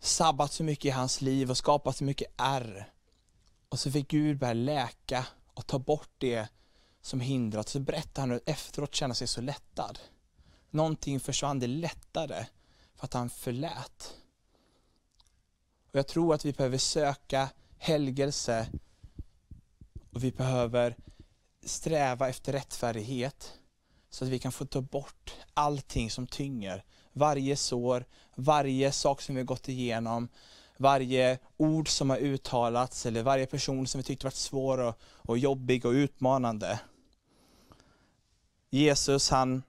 sabbat 0.00 0.52
så 0.52 0.64
mycket 0.64 0.84
i 0.84 0.90
hans 0.90 1.20
liv 1.20 1.50
och 1.50 1.56
skapat 1.56 1.96
så 1.96 2.04
mycket 2.04 2.32
ärr. 2.36 2.92
Och 3.68 3.78
så 3.78 3.90
fick 3.90 4.08
Gud 4.08 4.38
börja 4.38 4.52
läka 4.52 5.26
och 5.54 5.66
ta 5.66 5.78
bort 5.78 6.10
det 6.18 6.48
som 7.00 7.20
hindrat. 7.20 7.68
Så 7.68 7.80
berättar 7.80 8.22
han 8.22 8.32
att 8.32 8.48
efteråt 8.48 8.94
känner 8.94 9.14
sig 9.14 9.26
så 9.26 9.40
lättad. 9.40 9.98
Någonting 10.70 11.20
försvann, 11.20 11.58
det 11.58 11.66
lättade 11.66 12.48
för 12.96 13.04
att 13.04 13.14
han 13.14 13.30
förlät. 13.30 14.14
Och 15.90 15.98
jag 15.98 16.06
tror 16.06 16.34
att 16.34 16.44
vi 16.44 16.52
behöver 16.52 16.78
söka 16.78 17.48
helgelse 17.78 18.68
och 20.12 20.24
vi 20.24 20.32
behöver 20.32 20.96
sträva 21.64 22.28
efter 22.28 22.52
rättfärdighet 22.52 23.52
så 24.10 24.24
att 24.24 24.30
vi 24.30 24.38
kan 24.38 24.52
få 24.52 24.64
ta 24.64 24.80
bort 24.80 25.34
allting 25.54 26.10
som 26.10 26.26
tynger. 26.26 26.84
Varje 27.12 27.56
sår, 27.56 28.04
varje 28.36 28.92
sak 28.92 29.22
som 29.22 29.34
vi 29.34 29.40
har 29.40 29.46
gått 29.46 29.68
igenom, 29.68 30.28
varje 30.76 31.38
ord 31.56 31.88
som 31.88 32.10
har 32.10 32.16
uttalats 32.16 33.06
eller 33.06 33.22
varje 33.22 33.46
person 33.46 33.86
som 33.86 33.98
vi 33.98 34.04
tyckte 34.04 34.26
varit 34.26 34.34
svår 34.34 34.78
och, 34.78 35.00
och 35.02 35.38
jobbig 35.38 35.86
och 35.86 35.92
utmanande. 35.92 36.80
Jesus 38.70 39.30
han 39.30 39.62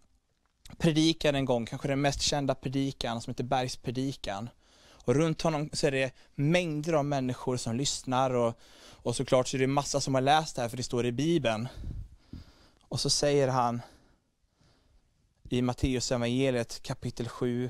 predikade 0.78 1.38
en 1.38 1.46
gång, 1.46 1.66
kanske 1.66 1.88
den 1.88 2.02
mest 2.02 2.22
kända 2.22 2.56
predikan 2.56 3.22
som 3.22 3.32
heter 3.32 3.44
Bergspredikan. 3.44 4.50
Och 4.90 5.16
runt 5.16 5.42
honom 5.42 5.70
så 5.74 5.88
är 5.88 5.92
det 5.92 6.12
mängder 6.36 6.94
av 6.94 7.06
människor 7.06 7.58
som 7.58 7.76
lyssnar 7.76 8.34
och, 8.34 8.60
och 8.90 9.16
såklart 9.16 9.48
så 9.48 9.58
är 9.58 9.62
det 9.62 9.68
massa 9.68 10.02
som 10.02 10.14
har 10.14 10.22
läst 10.22 10.56
det 10.56 10.62
här 10.62 10.70
för 10.70 10.78
det 10.78 10.84
står 10.84 11.06
i 11.06 11.12
Bibeln. 11.12 11.68
Och 12.82 13.00
så 13.00 13.10
säger 13.10 13.48
han 13.48 13.82
i 15.50 15.62
Matteus 15.62 16.12
evangeliet 16.12 16.84
kapitel 16.84 17.30
7, 17.30 17.70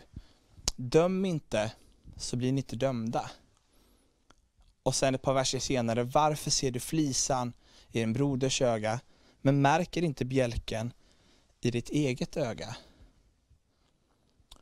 döm 0.78 1.26
inte 1.26 1.72
så 2.18 2.36
blir 2.36 2.52
ni 2.52 2.58
inte 2.58 2.76
dömda. 2.76 3.32
Och 4.84 4.96
sen 4.96 5.16
ett 5.16 5.22
par 5.22 5.34
verser 5.34 5.60
senare, 5.60 6.04
varför 6.04 6.52
ser 6.52 6.72
du 6.72 6.80
flisan 6.80 7.54
i 7.92 8.00
din 8.00 8.14
broders 8.14 8.62
öga 8.62 9.00
men 9.42 9.62
märker 9.62 10.04
inte 10.04 10.26
bjälken 10.26 10.94
i 11.62 11.72
ditt 11.72 11.90
eget 11.90 12.38
öga? 12.38 12.76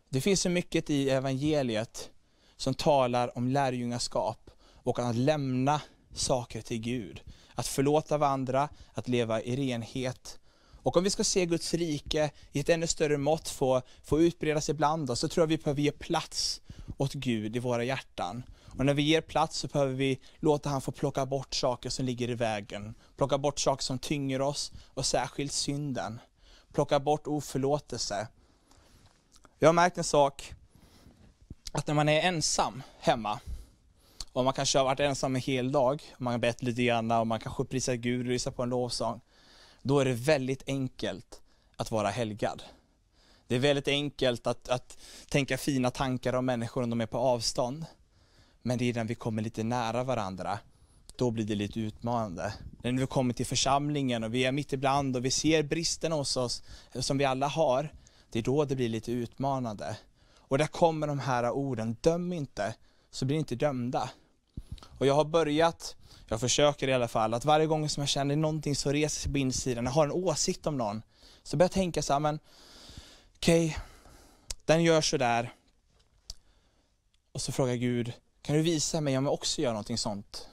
Det 0.10 0.22
finns 0.22 0.42
så 0.42 0.50
mycket 0.50 0.90
i 0.90 1.10
evangeliet 1.10 2.10
som 2.58 2.74
talar 2.74 3.38
om 3.38 3.48
lärjungaskap 3.48 4.52
och 4.62 5.00
att 5.00 5.16
lämna 5.16 5.82
saker 6.14 6.62
till 6.62 6.80
Gud. 6.80 7.22
Att 7.56 7.68
förlåta 7.68 8.18
varandra, 8.18 8.70
att 8.94 9.08
leva 9.08 9.42
i 9.42 9.56
renhet. 9.56 10.40
Och 10.86 10.98
om 10.98 11.04
vi 11.04 11.10
ska 11.10 11.24
se 11.24 11.46
Guds 11.46 11.74
rike 11.74 12.32
i 12.52 12.60
ett 12.60 12.70
ännu 12.70 12.88
större 12.88 13.18
mått 13.18 13.50
få, 13.50 13.82
få 14.04 14.22
utbreda 14.22 14.62
sig 14.62 14.76
bland 14.76 15.10
oss, 15.10 15.20
så 15.20 15.28
tror 15.28 15.42
jag 15.42 15.48
vi 15.48 15.58
behöver 15.58 15.82
ge 15.82 15.92
plats 15.92 16.62
åt 16.98 17.14
Gud 17.14 17.56
i 17.56 17.60
våra 17.60 17.84
hjärtan. 17.84 18.44
Och 18.78 18.86
när 18.86 18.94
vi 18.94 19.02
ger 19.02 19.22
plats 19.22 19.58
så 19.58 19.68
behöver 19.68 19.94
vi 19.94 20.20
låta 20.40 20.70
han 20.70 20.82
få 20.82 20.92
plocka 20.92 21.26
bort 21.26 21.54
saker 21.54 21.90
som 21.90 22.06
ligger 22.06 22.30
i 22.30 22.34
vägen. 22.34 22.96
Plocka 23.18 23.38
bort 23.38 23.60
saker 23.60 23.84
som 23.84 24.00
tynger 24.00 24.42
oss 24.42 24.72
och 24.94 25.06
särskilt 25.06 25.52
synden. 25.52 26.20
Plocka 26.74 27.00
bort 27.00 27.28
oförlåtelse. 27.28 28.28
Jag 29.60 29.68
har 29.68 29.74
märkt 29.74 29.98
en 29.98 30.04
sak, 30.04 30.54
att 31.72 31.88
när 31.88 31.94
man 31.94 32.10
är 32.10 32.22
ensam 32.22 32.84
hemma, 33.00 33.40
och 34.34 34.44
man 34.44 34.54
kanske 34.54 34.78
har 34.78 34.86
varit 34.86 35.00
ensam 35.00 35.36
en 35.36 35.42
hel 35.42 35.72
dag, 35.72 36.04
och 36.14 36.22
man 36.22 36.34
har 36.34 36.40
bett 36.40 36.64
lite 36.64 36.84
grann 36.84 37.12
och 37.12 37.28
man 37.28 37.40
kanske 37.40 37.66
prisar 37.66 37.94
Gud 37.94 38.20
och 38.20 38.32
lyssnar 38.32 38.54
på 38.54 38.64
en 38.64 38.70
lovsång, 38.70 39.22
då 39.88 40.00
är 40.00 40.06
det 40.06 40.14
väldigt 40.14 40.64
enkelt 40.68 41.42
att 41.78 41.92
vara 41.92 42.10
helgad. 42.10 42.64
Det 43.48 43.56
är 43.56 43.60
väldigt 43.60 43.88
enkelt 43.88 44.48
att, 44.48 44.70
att 44.70 44.98
tänka 45.30 45.58
fina 45.58 45.92
tankar 45.92 46.34
om 46.34 46.46
människor 46.46 46.84
om 46.84 46.90
de 46.90 47.02
är 47.02 47.06
på 47.06 47.18
avstånd. 47.18 47.86
Men 48.62 48.78
det 48.78 48.90
är 48.90 48.94
när 48.94 49.04
vi 49.04 49.16
kommer 49.16 49.42
lite 49.42 49.64
nära 49.64 50.04
varandra, 50.04 50.60
då 51.16 51.32
blir 51.32 51.46
det 51.46 51.56
lite 51.56 51.80
utmanande. 51.80 52.54
När 52.82 52.92
vi 52.92 53.08
kommer 53.08 53.34
till 53.34 53.46
församlingen 53.46 54.24
och 54.24 54.34
vi 54.34 54.46
är 54.46 54.52
mitt 54.52 54.74
ibland 54.74 55.16
och 55.16 55.26
vi 55.26 55.32
ser 55.32 55.64
bristerna 55.64 56.16
hos 56.16 56.38
oss, 56.38 56.64
eh, 56.92 57.02
som 57.02 57.18
vi 57.18 57.26
alla 57.26 57.48
har, 57.48 57.94
det 58.30 58.40
är 58.40 58.44
då 58.44 58.66
det 58.66 58.76
blir 58.76 58.90
lite 58.90 59.12
utmanande. 59.12 59.98
Och 60.38 60.58
där 60.58 60.68
kommer 60.68 61.08
de 61.08 61.20
här 61.20 61.52
orden, 61.52 61.98
döm 62.02 62.34
inte, 62.34 62.76
så 63.12 63.26
blir 63.26 63.36
ni 63.36 63.40
inte 63.40 63.56
dömda. 63.56 64.10
Och 64.84 65.06
jag 65.06 65.14
har 65.14 65.26
börjat, 65.26 65.96
jag 66.28 66.40
försöker 66.40 66.88
i 66.88 66.94
alla 66.94 67.08
fall, 67.08 67.34
att 67.34 67.46
varje 67.46 67.68
gång 67.68 67.90
som 67.90 68.02
jag 68.02 68.10
känner 68.10 68.36
någonting 68.36 68.76
som 68.76 68.94
reser 68.94 69.22
sig 69.22 69.32
på 69.32 69.38
insidan, 69.38 69.86
jag 69.86 69.92
har 69.92 70.06
en 70.06 70.12
åsikt 70.12 70.68
om 70.68 70.78
någon, 70.78 71.02
så 71.44 71.58
börjar 71.58 71.68
jag 71.68 71.72
tänka 71.72 72.02
så 72.02 72.14
här, 72.14 72.20
men 72.20 72.40
okej, 73.36 73.66
okay, 73.66 73.80
den 74.66 74.84
gör 74.84 75.02
så 75.02 75.18
där. 75.18 75.54
Och 77.32 77.42
så 77.42 77.52
frågar 77.52 77.76
Gud, 77.76 78.14
kan 78.42 78.56
du 78.56 78.62
visa 78.62 79.02
mig 79.02 79.18
om 79.18 79.26
jag 79.26 79.34
också 79.34 79.62
gör 79.62 79.72
någonting 79.72 79.98
sånt? 79.98 80.48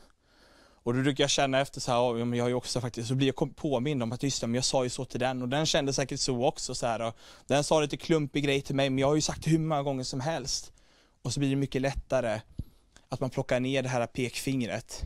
Och 0.84 0.94
då 0.94 1.02
brukar 1.02 1.24
jag 1.24 1.30
känna 1.30 1.60
efter 1.60 1.80
så 1.80 1.90
här, 1.92 2.18
ja, 2.18 2.24
men 2.24 2.38
jag 2.38 2.44
har 2.44 2.48
ju 2.48 2.54
också 2.54 2.80
faktiskt, 2.80 3.08
så 3.08 3.14
blir 3.14 3.26
jag 3.26 3.56
påmind 3.56 4.02
om 4.02 4.12
att 4.12 4.22
just 4.22 4.40
det, 4.40 4.46
men 4.46 4.54
jag 4.54 4.64
sa 4.64 4.84
ju 4.84 4.90
så 4.90 5.04
till 5.04 5.20
den 5.20 5.42
och 5.42 5.48
den 5.48 5.66
kände 5.66 5.92
säkert 5.92 6.20
så 6.20 6.44
också. 6.44 6.74
Så 6.74 6.86
här, 6.86 7.00
och 7.00 7.16
den 7.46 7.64
sa 7.64 7.80
lite 7.80 7.96
klumpig 7.96 8.44
grej 8.44 8.60
till 8.60 8.74
mig, 8.74 8.90
men 8.90 8.98
jag 8.98 9.08
har 9.08 9.14
ju 9.14 9.20
sagt 9.20 9.46
hur 9.46 9.58
många 9.58 9.82
gånger 9.82 10.04
som 10.04 10.20
helst. 10.20 10.72
Och 11.22 11.32
så 11.32 11.40
blir 11.40 11.50
det 11.50 11.56
mycket 11.56 11.82
lättare 11.82 12.40
att 13.08 13.20
man 13.20 13.30
plockar 13.30 13.60
ner 13.60 13.82
det 13.82 13.88
här 13.88 14.06
pekfingret. 14.06 15.04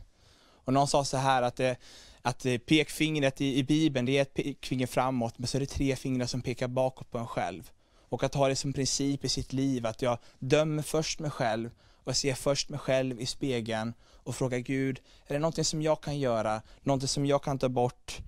Och 0.67 0.73
någon 0.73 0.89
sa 0.89 1.05
så 1.05 1.17
här 1.17 1.43
att, 1.43 1.57
det, 1.57 1.77
att 2.23 2.47
eh, 2.47 2.59
pekfingret 2.59 3.41
i, 3.41 3.59
i 3.59 3.65
Bibeln, 3.65 4.07
det 4.07 4.19
är 4.19 4.23
ett 4.23 4.35
pekfinger 4.35 4.87
framåt, 4.87 5.39
men 5.39 5.47
så 5.47 5.59
är 5.59 5.61
det 5.61 5.67
tre 5.67 5.97
fingrar 5.97 6.27
som 6.27 6.43
pekar 6.43 6.69
bakåt 6.69 7.11
på 7.11 7.19
en 7.19 7.27
själv. 7.27 7.71
Och 8.09 8.25
att 8.25 8.35
ha 8.35 8.49
det 8.49 8.57
som 8.57 8.73
princip 8.73 9.25
i 9.25 9.29
sitt 9.29 9.53
liv, 9.53 9.87
att 9.87 10.03
jag 10.03 10.19
dömer 10.39 10.83
först 10.83 11.21
mig 11.21 11.31
själv 11.31 11.71
och 11.93 12.09
jag 12.09 12.17
ser 12.17 12.35
först 12.35 12.69
mig 12.69 12.79
själv 12.79 13.21
i 13.21 13.27
spegeln 13.27 13.95
och 14.13 14.37
frågar 14.37 14.59
Gud, 14.59 15.01
är 15.27 15.35
det 15.35 15.41
någonting 15.41 15.65
som 15.65 15.83
jag 15.83 16.01
kan 16.01 16.19
göra, 16.19 16.63
någonting 16.83 17.09
som 17.09 17.27
jag 17.27 17.43
kan 17.43 17.59
ta 17.59 17.69
bort, 17.69 18.19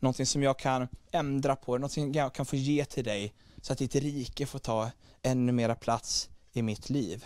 någonting 0.00 0.26
som 0.26 0.42
jag 0.42 0.58
kan 0.58 0.88
ändra 1.12 1.56
på, 1.56 1.72
någonting 1.78 2.12
jag 2.12 2.34
kan 2.34 2.46
få 2.46 2.56
ge 2.56 2.84
till 2.84 3.04
dig 3.04 3.34
så 3.62 3.72
att 3.72 3.78
ditt 3.78 3.94
rike 3.94 4.46
får 4.46 4.58
ta 4.58 4.90
ännu 5.22 5.52
mera 5.52 5.74
plats 5.74 6.30
i 6.52 6.62
mitt 6.62 6.90
liv. 6.90 7.24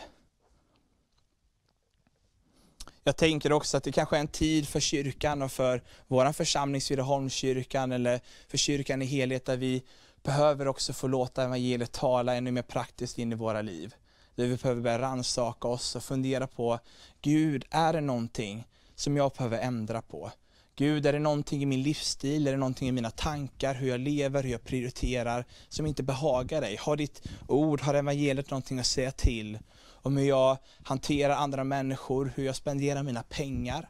Jag 3.04 3.16
tänker 3.16 3.52
också 3.52 3.76
att 3.76 3.84
det 3.84 3.92
kanske 3.92 4.16
är 4.16 4.20
en 4.20 4.28
tid 4.28 4.68
för 4.68 4.80
kyrkan 4.80 5.42
och 5.42 5.52
för 5.52 5.82
vår 6.06 6.32
församling 6.32 6.80
Svireholmskyrkan 6.80 7.92
eller 7.92 8.20
för 8.48 8.58
kyrkan 8.58 9.02
i 9.02 9.04
helhet 9.04 9.44
där 9.44 9.56
vi 9.56 9.82
behöver 10.22 10.68
också 10.68 10.92
få 10.92 11.06
låta 11.06 11.44
evangeliet 11.44 11.92
tala 11.92 12.34
ännu 12.34 12.50
mer 12.50 12.62
praktiskt 12.62 13.18
in 13.18 13.32
i 13.32 13.34
våra 13.34 13.62
liv. 13.62 13.94
Där 14.34 14.46
vi 14.46 14.56
behöver 14.56 14.82
börja 14.82 14.98
rannsaka 14.98 15.68
oss 15.68 15.96
och 15.96 16.02
fundera 16.02 16.46
på, 16.46 16.78
Gud, 17.22 17.64
är 17.70 17.92
det 17.92 18.00
någonting 18.00 18.66
som 18.94 19.16
jag 19.16 19.32
behöver 19.32 19.58
ändra 19.58 20.02
på? 20.02 20.30
Gud, 20.76 21.06
är 21.06 21.12
det 21.12 21.18
någonting 21.18 21.62
i 21.62 21.66
min 21.66 21.82
livsstil, 21.82 22.46
är 22.46 22.52
det 22.52 22.58
någonting 22.58 22.88
i 22.88 22.92
mina 22.92 23.10
tankar, 23.10 23.74
hur 23.74 23.88
jag 23.88 24.00
lever, 24.00 24.42
hur 24.42 24.50
jag 24.50 24.64
prioriterar, 24.64 25.44
som 25.68 25.86
inte 25.86 26.02
behagar 26.02 26.60
dig? 26.60 26.76
Har 26.76 26.96
ditt 26.96 27.22
ord, 27.48 27.80
har 27.80 27.94
evangeliet 27.94 28.50
någonting 28.50 28.78
att 28.78 28.86
säga 28.86 29.10
till 29.10 29.58
om 30.02 30.16
hur 30.16 30.28
jag 30.28 30.58
hanterar 30.82 31.34
andra 31.34 31.64
människor, 31.64 32.32
hur 32.36 32.44
jag 32.44 32.56
spenderar 32.56 33.02
mina 33.02 33.22
pengar, 33.22 33.88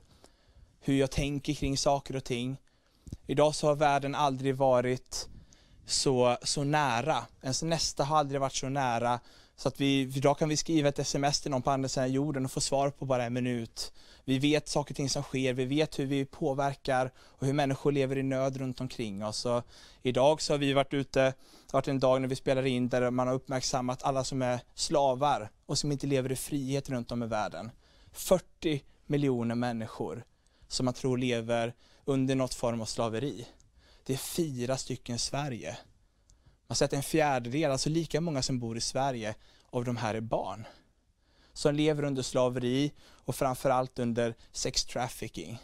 hur 0.80 0.94
jag 0.94 1.10
tänker 1.10 1.54
kring 1.54 1.76
saker 1.76 2.16
och 2.16 2.24
ting? 2.24 2.56
Idag 3.26 3.54
så 3.54 3.66
har 3.66 3.74
världen 3.74 4.14
aldrig 4.14 4.56
varit 4.56 5.28
så, 5.86 6.36
så 6.42 6.64
nära. 6.64 7.24
Ens 7.42 7.62
nästa 7.62 8.04
har 8.04 8.18
aldrig 8.18 8.40
varit 8.40 8.54
så 8.54 8.68
nära 8.68 9.20
så 9.56 9.68
att 9.68 9.80
vi, 9.80 10.00
idag 10.00 10.38
kan 10.38 10.48
vi 10.48 10.56
skriva 10.56 10.88
ett 10.88 10.98
sms 10.98 11.40
till 11.40 11.50
någon 11.50 11.62
på 11.62 11.70
andra 11.70 11.88
sidan 11.88 12.12
jorden 12.12 12.44
och 12.44 12.50
få 12.50 12.60
svar 12.60 12.90
på 12.90 13.04
bara 13.04 13.24
en 13.24 13.32
minut. 13.32 13.92
Vi 14.24 14.38
vet 14.38 14.68
saker 14.68 14.92
och 14.92 14.96
ting 14.96 15.10
som 15.10 15.22
sker, 15.22 15.52
vi 15.52 15.64
vet 15.64 15.98
hur 15.98 16.06
vi 16.06 16.24
påverkar 16.24 17.10
och 17.18 17.46
hur 17.46 17.52
människor 17.52 17.92
lever 17.92 18.18
i 18.18 18.22
nöd 18.22 18.56
runt 18.56 18.80
omkring 18.80 19.24
oss. 19.24 19.46
Och 19.46 19.62
idag 20.02 20.42
så 20.42 20.52
har 20.52 20.58
vi 20.58 20.72
varit 20.72 20.94
ute, 20.94 21.20
det 21.20 21.34
har 21.72 21.78
varit 21.78 21.88
en 21.88 22.00
dag 22.00 22.20
när 22.20 22.28
vi 22.28 22.36
spelar 22.36 22.66
in 22.66 22.88
där 22.88 23.10
man 23.10 23.26
har 23.26 23.34
uppmärksammat 23.34 24.02
alla 24.02 24.24
som 24.24 24.42
är 24.42 24.60
slavar 24.74 25.50
och 25.72 25.78
som 25.78 25.92
inte 25.92 26.06
lever 26.06 26.32
i 26.32 26.36
frihet 26.36 26.90
runt 26.90 27.12
om 27.12 27.22
i 27.22 27.26
världen. 27.26 27.70
40 28.12 28.82
miljoner 29.06 29.54
människor 29.54 30.24
som 30.68 30.84
man 30.84 30.94
tror 30.94 31.18
lever 31.18 31.74
under 32.04 32.34
något 32.34 32.54
form 32.54 32.80
av 32.80 32.84
slaveri. 32.84 33.46
Det 34.04 34.12
är 34.12 34.16
fyra 34.16 34.76
stycken 34.76 35.18
Sverige. 35.18 35.78
Man 36.66 36.76
säger 36.76 36.88
att 36.88 36.92
en 36.92 37.02
fjärdedel, 37.02 37.70
alltså 37.70 37.88
lika 37.88 38.20
många 38.20 38.42
som 38.42 38.58
bor 38.58 38.76
i 38.76 38.80
Sverige, 38.80 39.34
av 39.70 39.84
de 39.84 39.96
här 39.96 40.14
är 40.14 40.20
barn. 40.20 40.66
Som 41.52 41.74
lever 41.74 42.04
under 42.04 42.22
slaveri 42.22 42.92
och 43.02 43.34
framförallt 43.34 43.98
under 43.98 44.34
sex 44.52 44.84
trafficking. 44.84 45.58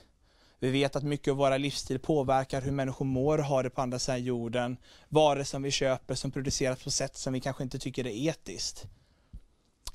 Vi 0.59 0.71
vet 0.71 0.97
att 0.97 1.05
mycket 1.05 1.31
av 1.31 1.37
våra 1.37 1.59
livsstil 1.59 1.99
påverkar 1.99 2.63
hur 2.63 2.73
människor 2.73 3.05
mår 3.05 3.39
och 3.39 3.45
har 3.45 3.63
det 3.63 3.71
på 3.71 3.81
andra 3.81 3.99
sidan 3.99 4.25
jorden. 4.25 4.77
Varor 5.09 5.45
som 5.45 5.63
vi 5.63 5.71
köper 5.71 6.15
som 6.15 6.31
produceras 6.31 6.83
på 6.83 6.91
sätt 6.91 7.17
som 7.17 7.33
vi 7.33 7.41
kanske 7.41 7.63
inte 7.63 7.79
tycker 7.79 8.07
är 8.07 8.29
etiskt. 8.29 8.87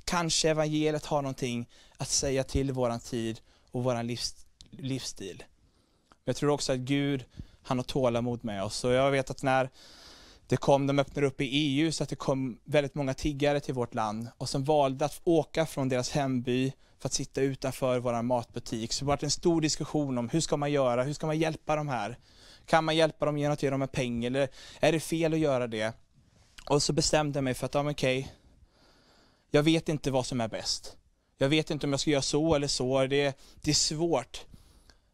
Kanske 0.05 0.49
evangeliet 0.49 1.05
har 1.05 1.21
någonting 1.21 1.69
att 1.97 2.09
säga 2.09 2.43
till 2.43 2.71
våran 2.71 2.99
tid 2.99 3.39
och 3.71 3.83
våran 3.83 4.07
livs, 4.07 4.45
livsstil. 4.69 5.43
Jag 6.25 6.35
tror 6.35 6.49
också 6.49 6.73
att 6.73 6.79
Gud, 6.79 7.25
han 7.63 7.77
har 7.77 7.83
tålamod 7.83 8.45
med 8.45 8.63
oss. 8.63 8.83
Och 8.83 8.91
jag 8.91 9.11
vet 9.11 9.29
att 9.29 9.43
när 9.43 9.69
det 10.47 10.57
kom, 10.57 10.87
de 10.87 10.99
öppnade 10.99 11.27
upp 11.27 11.41
i 11.41 11.45
EU 11.45 11.91
så 11.91 12.03
att 12.03 12.09
det 12.09 12.15
kom 12.15 12.59
väldigt 12.63 12.95
många 12.95 13.13
tiggare 13.13 13.59
till 13.59 13.73
vårt 13.73 13.93
land 13.93 14.27
och 14.37 14.49
som 14.49 14.63
valde 14.63 15.05
att 15.05 15.21
åka 15.23 15.65
från 15.65 15.89
deras 15.89 16.11
hemby 16.11 16.73
för 16.99 17.07
att 17.07 17.13
sitta 17.13 17.41
utanför 17.41 17.99
vår 17.99 18.21
matbutik. 18.21 18.93
Så 18.93 19.05
det 19.05 19.07
var 19.07 19.23
en 19.23 19.31
stor 19.31 19.61
diskussion 19.61 20.17
om 20.17 20.29
hur 20.29 20.41
ska 20.41 20.57
man 20.57 20.71
göra, 20.71 21.03
hur 21.03 21.13
ska 21.13 21.25
man 21.25 21.39
hjälpa 21.39 21.75
de 21.75 21.87
här? 21.87 22.17
Kan 22.65 22.83
man 22.83 22.95
hjälpa 22.95 23.25
dem 23.25 23.37
genom 23.37 23.53
att 23.53 23.63
ge 23.63 23.69
dem 23.69 23.81
en 23.81 23.87
peng 23.87 24.25
eller 24.25 24.49
är 24.79 24.91
det 24.91 24.99
fel 24.99 25.33
att 25.33 25.39
göra 25.39 25.67
det? 25.67 25.93
Och 26.69 26.83
så 26.83 26.93
bestämde 26.93 27.37
jag 27.37 27.43
mig 27.43 27.53
för 27.53 27.65
att, 27.65 27.73
ja 27.73 27.91
okej, 27.91 28.19
okay, 28.19 28.31
jag 29.55 29.63
vet 29.63 29.89
inte 29.89 30.11
vad 30.11 30.25
som 30.25 30.41
är 30.41 30.47
bäst. 30.47 30.97
Jag 31.37 31.49
vet 31.49 31.71
inte 31.71 31.85
om 31.87 31.93
jag 31.93 31.99
ska 31.99 32.09
göra 32.09 32.21
så 32.21 32.55
eller 32.55 32.67
så, 32.67 33.07
det, 33.07 33.37
det 33.61 33.71
är 33.71 33.75
svårt. 33.75 34.45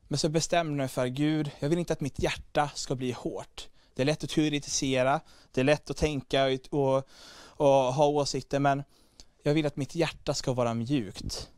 Men 0.08 0.20
så 0.20 0.30
bestämde 0.30 0.72
jag 0.72 0.78
mig 0.78 0.88
för, 0.88 1.08
Gud, 1.08 1.52
jag 1.60 1.70
vill 1.70 1.80
inte 1.80 1.94
att 1.94 2.02
mitt 2.02 2.20
hjärta 2.20 2.70
ska 2.76 2.96
bli 2.96 3.12
hårt. 3.12 3.68
Det 3.94 4.02
är 4.02 4.06
lätt 4.06 4.24
att 4.24 4.30
teoretisera, 4.30 5.22
det 5.52 5.62
är 5.62 5.66
lätt 5.66 5.90
att 5.90 5.98
tänka 5.98 6.60
och, 6.72 7.08
och 7.42 7.94
ha 7.94 8.08
åsikter, 8.08 8.60
men 8.60 8.84
jag 9.44 9.54
vill 9.54 9.66
att 9.66 9.76
mitt 9.76 9.96
hjärta 9.96 10.34
ska 10.34 10.54
vara 10.54 10.74
mjukt. 10.74 11.50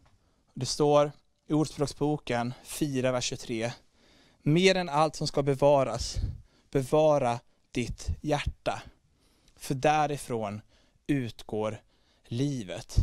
Det 0.54 0.66
står 0.66 1.12
i 1.48 1.54
Ordspråksboken 1.54 2.54
4, 2.64 3.12
vers 3.12 3.26
23. 3.26 3.72
Mer 4.42 4.76
än 4.76 4.90
allt 4.90 5.16
som 5.16 5.28
ska 5.28 5.44
bevaras, 5.44 6.16
bevara 6.72 7.40
ditt 7.72 8.08
hjärta. 8.22 8.82
För 9.56 9.76
därifrån 9.76 10.62
utgår 11.08 11.82
livet. 12.32 12.96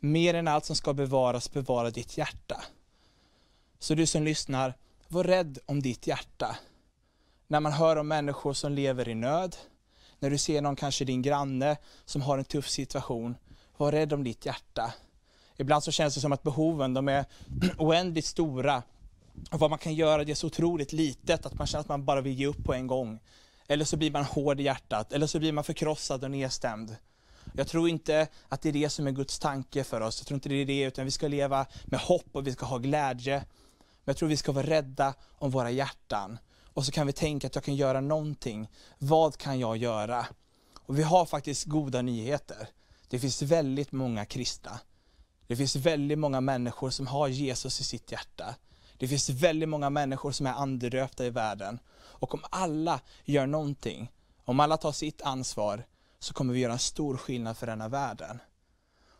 Mer 0.00 0.34
än 0.34 0.48
allt 0.48 0.64
som 0.64 0.76
ska 0.76 0.92
bevaras, 0.92 1.52
bevara 1.52 1.90
ditt 1.90 2.18
hjärta. 2.18 2.62
Så 3.78 3.94
du 3.94 4.06
som 4.06 4.22
lyssnar, 4.22 4.74
var 5.08 5.24
rädd 5.24 5.58
om 5.66 5.82
ditt 5.82 6.06
hjärta 6.06 6.56
när 7.52 7.60
man 7.60 7.72
hör 7.72 7.96
om 7.96 8.08
människor 8.08 8.52
som 8.52 8.72
lever 8.72 9.08
i 9.08 9.14
nöd, 9.14 9.56
när 10.18 10.30
du 10.30 10.38
ser 10.38 10.62
någon, 10.62 10.76
kanske 10.76 11.04
din 11.04 11.22
granne, 11.22 11.76
som 12.04 12.22
har 12.22 12.38
en 12.38 12.44
tuff 12.44 12.68
situation, 12.68 13.36
var 13.76 13.92
rädd 13.92 14.12
om 14.12 14.24
ditt 14.24 14.46
hjärta. 14.46 14.94
Ibland 15.56 15.84
så 15.84 15.90
känns 15.90 16.14
det 16.14 16.20
som 16.20 16.32
att 16.32 16.42
behoven, 16.42 16.94
de 16.94 17.08
är 17.08 17.24
oändligt 17.78 18.26
stora. 18.26 18.82
Och 19.50 19.60
vad 19.60 19.70
man 19.70 19.78
kan 19.78 19.94
göra, 19.94 20.24
det 20.24 20.32
är 20.32 20.34
så 20.34 20.46
otroligt 20.46 20.92
litet 20.92 21.46
att 21.46 21.54
man 21.54 21.66
känner 21.66 21.80
att 21.80 21.88
man 21.88 22.04
bara 22.04 22.20
vill 22.20 22.38
ge 22.38 22.46
upp 22.46 22.64
på 22.64 22.74
en 22.74 22.86
gång. 22.86 23.20
Eller 23.68 23.84
så 23.84 23.96
blir 23.96 24.10
man 24.10 24.24
hård 24.24 24.60
i 24.60 24.62
hjärtat, 24.62 25.12
eller 25.12 25.26
så 25.26 25.38
blir 25.38 25.52
man 25.52 25.64
förkrossad 25.64 26.24
och 26.24 26.30
nedstämd. 26.30 26.96
Jag 27.52 27.68
tror 27.68 27.88
inte 27.88 28.28
att 28.48 28.62
det 28.62 28.68
är 28.68 28.72
det 28.72 28.90
som 28.90 29.06
är 29.06 29.10
Guds 29.10 29.38
tanke 29.38 29.84
för 29.84 30.00
oss. 30.00 30.20
Jag 30.20 30.26
tror 30.26 30.34
inte 30.34 30.48
det 30.48 30.54
är 30.54 30.66
det, 30.66 30.82
utan 30.82 31.04
vi 31.04 31.10
ska 31.10 31.28
leva 31.28 31.66
med 31.84 32.00
hopp 32.00 32.28
och 32.32 32.46
vi 32.46 32.52
ska 32.52 32.66
ha 32.66 32.78
glädje. 32.78 33.38
Men 33.78 34.12
jag 34.12 34.16
tror 34.16 34.28
vi 34.28 34.36
ska 34.36 34.52
vara 34.52 34.66
rädda 34.66 35.14
om 35.38 35.50
våra 35.50 35.70
hjärtan. 35.70 36.38
Och 36.74 36.84
så 36.86 36.92
kan 36.92 37.06
vi 37.06 37.12
tänka 37.12 37.46
att 37.46 37.54
jag 37.54 37.64
kan 37.64 37.76
göra 37.76 38.00
någonting. 38.00 38.68
Vad 38.98 39.36
kan 39.36 39.58
jag 39.58 39.76
göra? 39.76 40.26
Och 40.74 40.98
vi 40.98 41.02
har 41.02 41.26
faktiskt 41.26 41.64
goda 41.64 42.02
nyheter. 42.02 42.68
Det 43.08 43.18
finns 43.18 43.42
väldigt 43.42 43.92
många 43.92 44.24
kristna. 44.24 44.80
Det 45.46 45.56
finns 45.56 45.76
väldigt 45.76 46.18
många 46.18 46.40
människor 46.40 46.90
som 46.90 47.06
har 47.06 47.28
Jesus 47.28 47.80
i 47.80 47.84
sitt 47.84 48.12
hjärta. 48.12 48.54
Det 48.98 49.08
finns 49.08 49.28
väldigt 49.28 49.68
många 49.68 49.90
människor 49.90 50.32
som 50.32 50.46
är 50.46 50.52
andedöpta 50.52 51.26
i 51.26 51.30
världen. 51.30 51.78
Och 51.94 52.34
om 52.34 52.40
alla 52.50 53.00
gör 53.24 53.46
någonting, 53.46 54.12
om 54.44 54.60
alla 54.60 54.76
tar 54.76 54.92
sitt 54.92 55.22
ansvar, 55.22 55.86
så 56.22 56.34
kommer 56.34 56.54
vi 56.54 56.60
göra 56.60 56.72
en 56.72 56.78
stor 56.78 57.16
skillnad 57.16 57.56
för 57.56 57.66
denna 57.66 57.88
världen. 57.88 58.38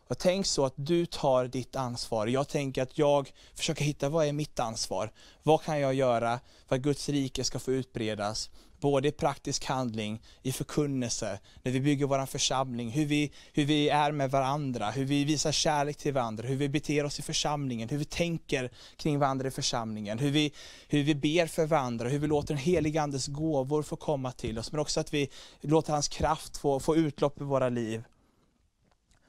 Och 0.07 0.17
tänk 0.17 0.45
så 0.45 0.65
att 0.65 0.73
du 0.75 1.05
tar 1.05 1.47
ditt 1.47 1.75
ansvar. 1.75 2.27
Jag 2.27 2.47
tänker 2.47 2.81
att 2.81 2.97
jag 2.97 3.31
försöker 3.55 3.85
hitta 3.85 4.09
vad 4.09 4.25
är 4.25 4.33
mitt 4.33 4.59
ansvar? 4.59 5.11
Vad 5.43 5.61
kan 5.61 5.79
jag 5.79 5.93
göra 5.93 6.39
för 6.67 6.75
att 6.75 6.81
Guds 6.81 7.09
rike 7.09 7.43
ska 7.43 7.59
få 7.59 7.71
utbredas? 7.71 8.49
Både 8.83 9.07
i 9.07 9.11
praktisk 9.11 9.65
handling, 9.65 10.21
i 10.41 10.51
förkunnelse, 10.51 11.39
när 11.61 11.71
vi 11.71 11.79
bygger 11.79 12.05
vår 12.05 12.25
församling, 12.25 12.89
hur 12.89 13.05
vi, 13.05 13.31
hur 13.53 13.65
vi 13.65 13.89
är 13.89 14.11
med 14.11 14.31
varandra, 14.31 14.91
hur 14.91 15.05
vi 15.05 15.23
visar 15.23 15.51
kärlek 15.51 15.97
till 15.97 16.13
varandra, 16.13 16.47
hur 16.47 16.55
vi 16.55 16.69
beter 16.69 17.03
oss 17.03 17.19
i 17.19 17.21
församlingen, 17.21 17.89
hur 17.89 17.97
vi 17.97 18.05
tänker 18.05 18.71
kring 18.95 19.19
varandra 19.19 19.47
i 19.47 19.51
församlingen, 19.51 20.19
hur 20.19 20.31
vi, 20.31 20.53
hur 20.87 21.03
vi 21.03 21.15
ber 21.15 21.47
för 21.47 21.65
varandra, 21.65 22.09
hur 22.09 22.19
vi 22.19 22.27
låter 22.27 22.47
den 22.47 22.57
helige 22.57 23.01
Andes 23.01 23.27
gåvor 23.27 23.83
få 23.83 23.95
komma 23.95 24.31
till 24.31 24.59
oss, 24.59 24.71
men 24.71 24.81
också 24.81 24.99
att 24.99 25.13
vi 25.13 25.29
låter 25.61 25.93
hans 25.93 26.07
kraft 26.07 26.57
få, 26.57 26.79
få 26.79 26.95
utlopp 26.95 27.41
i 27.41 27.43
våra 27.43 27.69
liv. 27.69 28.03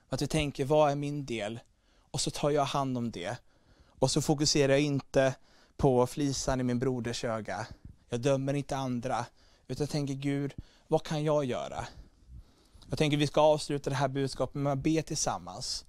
Att 0.09 0.23
vi 0.23 0.27
tänker, 0.27 0.65
vad 0.65 0.91
är 0.91 0.97
min 0.97 1.25
del? 1.25 1.61
Och 2.11 2.21
så 2.21 2.31
tar 2.31 2.51
jag 2.51 2.65
hand 2.65 2.99
om 2.99 3.11
det. 3.11 3.37
Och 3.87 4.11
så 4.11 4.23
fokuserar 4.23 4.73
jag 4.73 4.81
inte 4.81 5.35
på 5.77 6.07
flisan 6.07 6.61
i 6.61 6.63
min 6.63 6.79
broders 6.79 7.25
öga. 7.25 7.67
Jag 8.09 8.21
dömer 8.21 8.55
inte 8.55 8.77
andra, 8.77 9.27
utan 9.69 9.85
jag 9.85 9.91
tänker 9.91 10.15
Gud, 10.15 10.55
vad 10.89 11.03
kan 11.03 11.25
jag 11.25 11.45
göra? 11.45 11.87
Jag 12.89 12.99
tänker 12.99 13.17
vi 13.17 13.27
ska 13.27 13.41
avsluta 13.41 13.91
det 13.91 13.97
här 13.97 14.09
budskapet 14.09 14.55
med 14.55 14.73
att 14.73 14.79
be 14.79 15.03
tillsammans. 15.03 15.85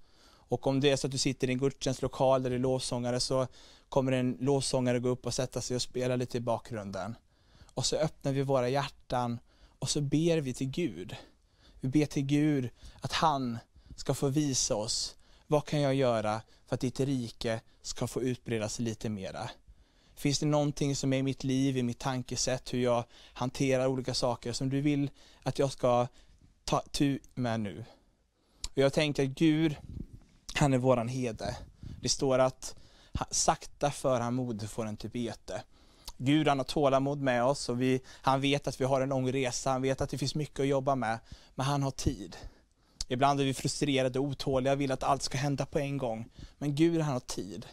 Och 0.48 0.66
om 0.66 0.80
det 0.80 0.90
är 0.90 0.96
så 0.96 1.06
att 1.06 1.12
du 1.12 1.18
sitter 1.18 1.48
i 1.48 1.52
en 1.52 1.58
gudstjänstlokal 1.58 2.42
där 2.42 2.50
det 2.50 2.56
är 2.56 2.60
lovsångare 2.60 3.20
så 3.20 3.46
kommer 3.88 4.12
en 4.12 4.36
lovsångare 4.40 4.98
gå 4.98 5.08
upp 5.08 5.26
och 5.26 5.34
sätta 5.34 5.60
sig 5.60 5.74
och 5.74 5.82
spela 5.82 6.16
lite 6.16 6.38
i 6.38 6.40
bakgrunden. 6.40 7.16
Och 7.74 7.86
så 7.86 7.96
öppnar 7.96 8.32
vi 8.32 8.42
våra 8.42 8.68
hjärtan 8.68 9.38
och 9.78 9.90
så 9.90 10.00
ber 10.00 10.40
vi 10.40 10.54
till 10.54 10.70
Gud. 10.70 11.16
Vi 11.80 11.88
ber 11.88 12.06
till 12.06 12.22
Gud 12.22 12.70
att 13.00 13.12
han 13.12 13.58
ska 13.96 14.14
få 14.14 14.28
visa 14.28 14.74
oss, 14.74 15.16
vad 15.46 15.64
kan 15.64 15.80
jag 15.80 15.94
göra 15.94 16.40
för 16.66 16.74
att 16.74 16.80
ditt 16.80 17.00
rike 17.00 17.60
ska 17.82 18.06
få 18.06 18.22
utbredas 18.22 18.78
lite 18.78 19.08
mera? 19.08 19.50
Finns 20.16 20.38
det 20.38 20.46
någonting 20.46 20.96
som 20.96 21.12
är 21.12 21.18
i 21.18 21.22
mitt 21.22 21.44
liv, 21.44 21.76
i 21.76 21.82
mitt 21.82 21.98
tankesätt, 21.98 22.74
hur 22.74 22.78
jag 22.78 23.04
hanterar 23.32 23.86
olika 23.86 24.14
saker 24.14 24.52
som 24.52 24.68
du 24.68 24.80
vill 24.80 25.10
att 25.42 25.58
jag 25.58 25.72
ska 25.72 26.06
ta 26.64 26.82
tu 26.90 27.18
med 27.34 27.60
nu? 27.60 27.84
Och 28.70 28.78
jag 28.78 28.92
tänker 28.92 29.22
att 29.22 29.28
Gud, 29.28 29.76
han 30.54 30.74
är 30.74 30.78
våran 30.78 31.08
hede. 31.08 31.56
Det 32.00 32.08
står 32.08 32.38
att 32.38 32.76
sakta 33.30 33.90
för 33.90 34.20
han 34.20 34.34
mod 34.34 34.70
får 34.70 34.86
en 34.86 34.96
typ 34.96 35.12
till 35.12 35.26
bete. 35.26 35.62
Gud 36.18 36.48
han 36.48 36.58
har 36.58 36.64
tålamod 36.64 37.20
med 37.20 37.44
oss 37.44 37.68
och 37.68 37.82
vi, 37.82 38.00
han 38.08 38.40
vet 38.40 38.66
att 38.66 38.80
vi 38.80 38.84
har 38.84 39.00
en 39.00 39.08
lång 39.08 39.32
resa, 39.32 39.70
han 39.70 39.82
vet 39.82 40.00
att 40.00 40.10
det 40.10 40.18
finns 40.18 40.34
mycket 40.34 40.60
att 40.60 40.66
jobba 40.66 40.94
med, 40.94 41.18
men 41.54 41.66
han 41.66 41.82
har 41.82 41.90
tid. 41.90 42.36
Ibland 43.08 43.40
är 43.40 43.44
vi 43.44 43.54
frustrerade 43.54 44.18
och 44.18 44.24
otåliga, 44.24 44.72
och 44.72 44.80
vill 44.80 44.92
att 44.92 45.02
allt 45.02 45.22
ska 45.22 45.38
hända 45.38 45.66
på 45.66 45.78
en 45.78 45.98
gång. 45.98 46.28
Men 46.58 46.74
Gud 46.74 47.00
han 47.00 47.12
har 47.12 47.20
tid. 47.20 47.66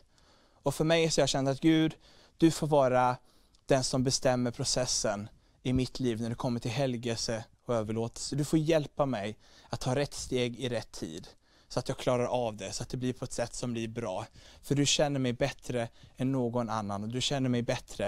Och 0.64 0.76
för 0.76 0.84
mig 0.84 1.12
så 1.12 1.20
har 1.20 1.24
jag 1.24 1.30
känt 1.30 1.50
att 1.50 1.60
Gud, 1.60 1.96
du 2.44 2.52
får 2.52 2.68
vara 2.68 3.18
den 3.66 3.84
som 3.84 4.04
bestämmer 4.04 4.52
processen 4.52 5.30
i 5.62 5.74
mitt 5.74 6.00
liv 6.00 6.22
när 6.22 6.30
det 6.30 6.36
kommer 6.36 6.60
till 6.60 6.72
helgelse 6.72 7.44
och 7.66 7.76
överlåtelse. 7.76 8.36
Du 8.36 8.46
får 8.46 8.60
hjälpa 8.60 9.06
mig 9.06 9.38
att 9.70 9.80
ta 9.80 9.96
rätt 9.96 10.14
steg 10.14 10.60
i 10.60 10.70
rätt 10.70 10.92
tid. 10.92 11.28
Så 11.68 11.80
att 11.80 11.88
jag 11.90 11.98
klarar 11.98 12.26
av 12.26 12.58
det, 12.58 12.72
så 12.72 12.84
att 12.84 12.90
det 12.90 12.98
blir 12.98 13.14
på 13.14 13.26
ett 13.26 13.32
sätt 13.32 13.56
som 13.56 13.74
blir 13.74 13.88
bra. 13.88 14.26
För 14.62 14.76
du 14.76 14.86
känner 14.86 15.20
mig 15.20 15.34
bättre 15.34 15.90
än 16.18 16.32
någon 16.32 16.70
annan 16.70 17.04
och 17.04 17.10
du 17.10 17.22
känner 17.22 17.50
mig 17.50 17.62
bättre 17.62 18.08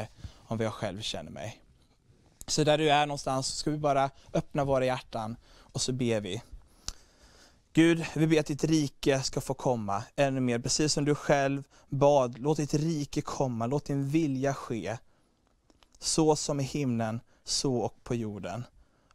än 0.49 0.57
vad 0.57 0.65
jag 0.65 0.73
själv 0.73 1.01
känner 1.01 1.31
mig. 1.31 1.63
Så 2.47 2.63
där 2.63 2.77
du 2.77 2.89
är 2.89 3.05
någonstans 3.05 3.55
ska 3.55 3.71
vi 3.71 3.77
bara 3.77 4.09
öppna 4.33 4.63
våra 4.63 4.85
hjärtan 4.85 5.35
och 5.57 5.81
så 5.81 5.91
ber 5.91 6.21
vi. 6.21 6.41
Gud, 7.75 8.05
vi 8.15 8.27
ber 8.27 8.39
att 8.39 8.45
ditt 8.45 8.63
rike 8.63 9.21
ska 9.23 9.41
få 9.41 9.53
komma 9.53 10.03
ännu 10.15 10.39
mer, 10.41 10.59
precis 10.59 10.93
som 10.93 11.05
du 11.05 11.15
själv 11.15 11.63
bad. 11.89 12.39
Låt 12.39 12.57
ditt 12.57 12.73
rike 12.73 13.21
komma, 13.21 13.65
låt 13.65 13.85
din 13.85 14.09
vilja 14.09 14.53
ske. 14.53 14.97
Så 15.99 16.35
som 16.35 16.59
i 16.59 16.63
himlen, 16.63 17.19
så 17.43 17.75
och 17.75 18.03
på 18.03 18.15
jorden. 18.15 18.63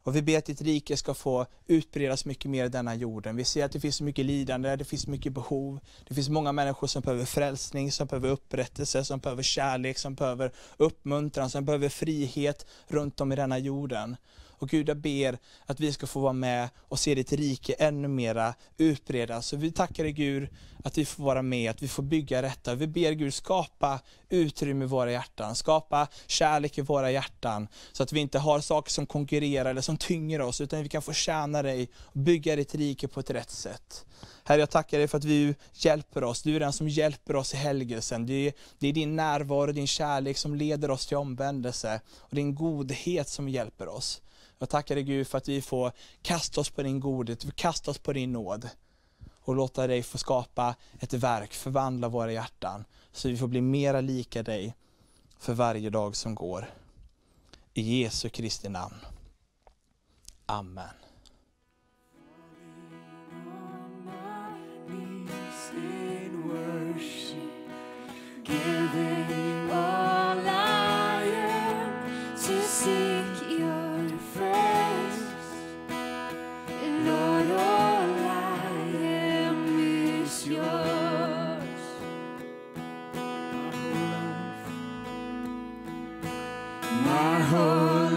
Och 0.02 0.16
vi 0.16 0.22
ber 0.22 0.38
att 0.38 0.44
ditt 0.44 0.62
rike 0.62 0.96
ska 0.96 1.14
få 1.14 1.46
utbredas 1.66 2.24
mycket 2.24 2.50
mer 2.50 2.64
i 2.64 2.68
denna 2.68 2.94
jorden. 2.94 3.36
Vi 3.36 3.44
ser 3.44 3.64
att 3.64 3.72
det 3.72 3.80
finns 3.80 3.96
så 3.96 4.04
mycket 4.04 4.26
lidande, 4.26 4.76
det 4.76 4.84
finns 4.84 5.06
mycket 5.06 5.32
behov. 5.32 5.80
Det 6.08 6.14
finns 6.14 6.28
många 6.28 6.52
människor 6.52 6.86
som 6.86 7.02
behöver 7.02 7.24
frälsning, 7.24 7.92
som 7.92 8.06
behöver 8.06 8.28
upprättelse, 8.28 9.04
som 9.04 9.20
behöver 9.20 9.42
kärlek, 9.42 9.98
som 9.98 10.14
behöver 10.14 10.52
uppmuntran, 10.76 11.50
som 11.50 11.64
behöver 11.64 11.88
frihet 11.88 12.66
runt 12.88 13.20
om 13.20 13.32
i 13.32 13.36
denna 13.36 13.58
jorden. 13.58 14.16
Och 14.60 14.68
Gud, 14.68 14.88
jag 14.88 14.96
ber 14.96 15.38
att 15.66 15.80
vi 15.80 15.92
ska 15.92 16.06
få 16.06 16.20
vara 16.20 16.32
med 16.32 16.68
och 16.78 16.98
se 16.98 17.14
ditt 17.14 17.32
rike 17.32 17.72
ännu 17.72 18.08
mera 18.08 18.54
utbredas. 18.78 19.46
Så 19.46 19.56
vi 19.56 19.72
tackar 19.72 20.04
dig 20.04 20.12
Gud 20.12 20.48
att 20.84 20.98
vi 20.98 21.04
får 21.04 21.24
vara 21.24 21.42
med, 21.42 21.70
att 21.70 21.82
vi 21.82 21.88
får 21.88 22.02
bygga 22.02 22.42
detta. 22.42 22.74
Vi 22.74 22.86
ber 22.86 23.12
Gud 23.12 23.34
skapa 23.34 24.00
utrymme 24.28 24.84
i 24.84 24.88
våra 24.88 25.12
hjärtan, 25.12 25.54
skapa 25.54 26.08
kärlek 26.26 26.78
i 26.78 26.80
våra 26.80 27.10
hjärtan. 27.10 27.68
Så 27.92 28.02
att 28.02 28.12
vi 28.12 28.20
inte 28.20 28.38
har 28.38 28.60
saker 28.60 28.90
som 28.90 29.06
konkurrerar 29.06 29.70
eller 29.70 29.80
som 29.80 29.96
tynger 29.96 30.40
oss, 30.40 30.60
utan 30.60 30.82
vi 30.82 30.88
kan 30.88 31.02
få 31.02 31.12
tjäna 31.12 31.62
dig 31.62 31.88
och 31.96 32.20
bygga 32.20 32.56
ditt 32.56 32.74
rike 32.74 33.08
på 33.08 33.20
ett 33.20 33.30
rätt 33.30 33.50
sätt. 33.50 34.04
Herre, 34.44 34.60
jag 34.60 34.70
tackar 34.70 34.98
dig 34.98 35.08
för 35.08 35.18
att 35.18 35.22
du 35.22 35.54
hjälper 35.72 36.24
oss. 36.24 36.42
Du 36.42 36.56
är 36.56 36.60
den 36.60 36.72
som 36.72 36.88
hjälper 36.88 37.36
oss 37.36 37.54
i 37.54 37.56
helgelsen. 37.56 38.26
Det 38.26 38.46
är, 38.46 38.52
det 38.78 38.88
är 38.88 38.92
din 38.92 39.16
närvaro, 39.16 39.72
din 39.72 39.86
kärlek 39.86 40.36
som 40.36 40.54
leder 40.54 40.90
oss 40.90 41.06
till 41.06 41.16
omvändelse. 41.16 42.00
Och 42.18 42.34
din 42.34 42.54
godhet 42.54 43.28
som 43.28 43.48
hjälper 43.48 43.88
oss. 43.88 44.20
Jag 44.62 44.68
tackar 44.68 44.94
dig 44.94 45.04
Gud 45.04 45.26
för 45.26 45.38
att 45.38 45.48
vi 45.48 45.62
får 45.62 45.92
kasta 46.22 46.60
oss 46.60 46.70
på 46.70 46.82
din 46.82 47.00
godhet, 47.00 47.56
kasta 47.56 47.90
oss 47.90 47.98
på 47.98 48.12
din 48.12 48.32
nåd. 48.32 48.68
Och 49.42 49.54
låta 49.54 49.86
dig 49.86 50.02
få 50.02 50.18
skapa 50.18 50.74
ett 50.98 51.12
verk, 51.12 51.54
förvandla 51.54 52.08
våra 52.08 52.32
hjärtan. 52.32 52.84
Så 53.12 53.28
vi 53.28 53.36
får 53.36 53.46
bli 53.46 53.60
mera 53.60 54.00
lika 54.00 54.42
dig 54.42 54.74
för 55.38 55.54
varje 55.54 55.90
dag 55.90 56.16
som 56.16 56.34
går. 56.34 56.70
I 57.74 58.02
Jesu 58.02 58.28
Kristi 58.28 58.68
namn. 58.68 58.96
Amen. 60.46 60.88
in 65.72 66.48
worship, 66.48 67.52
giving 68.44 69.59
my 86.92 87.40
whole. 87.40 88.09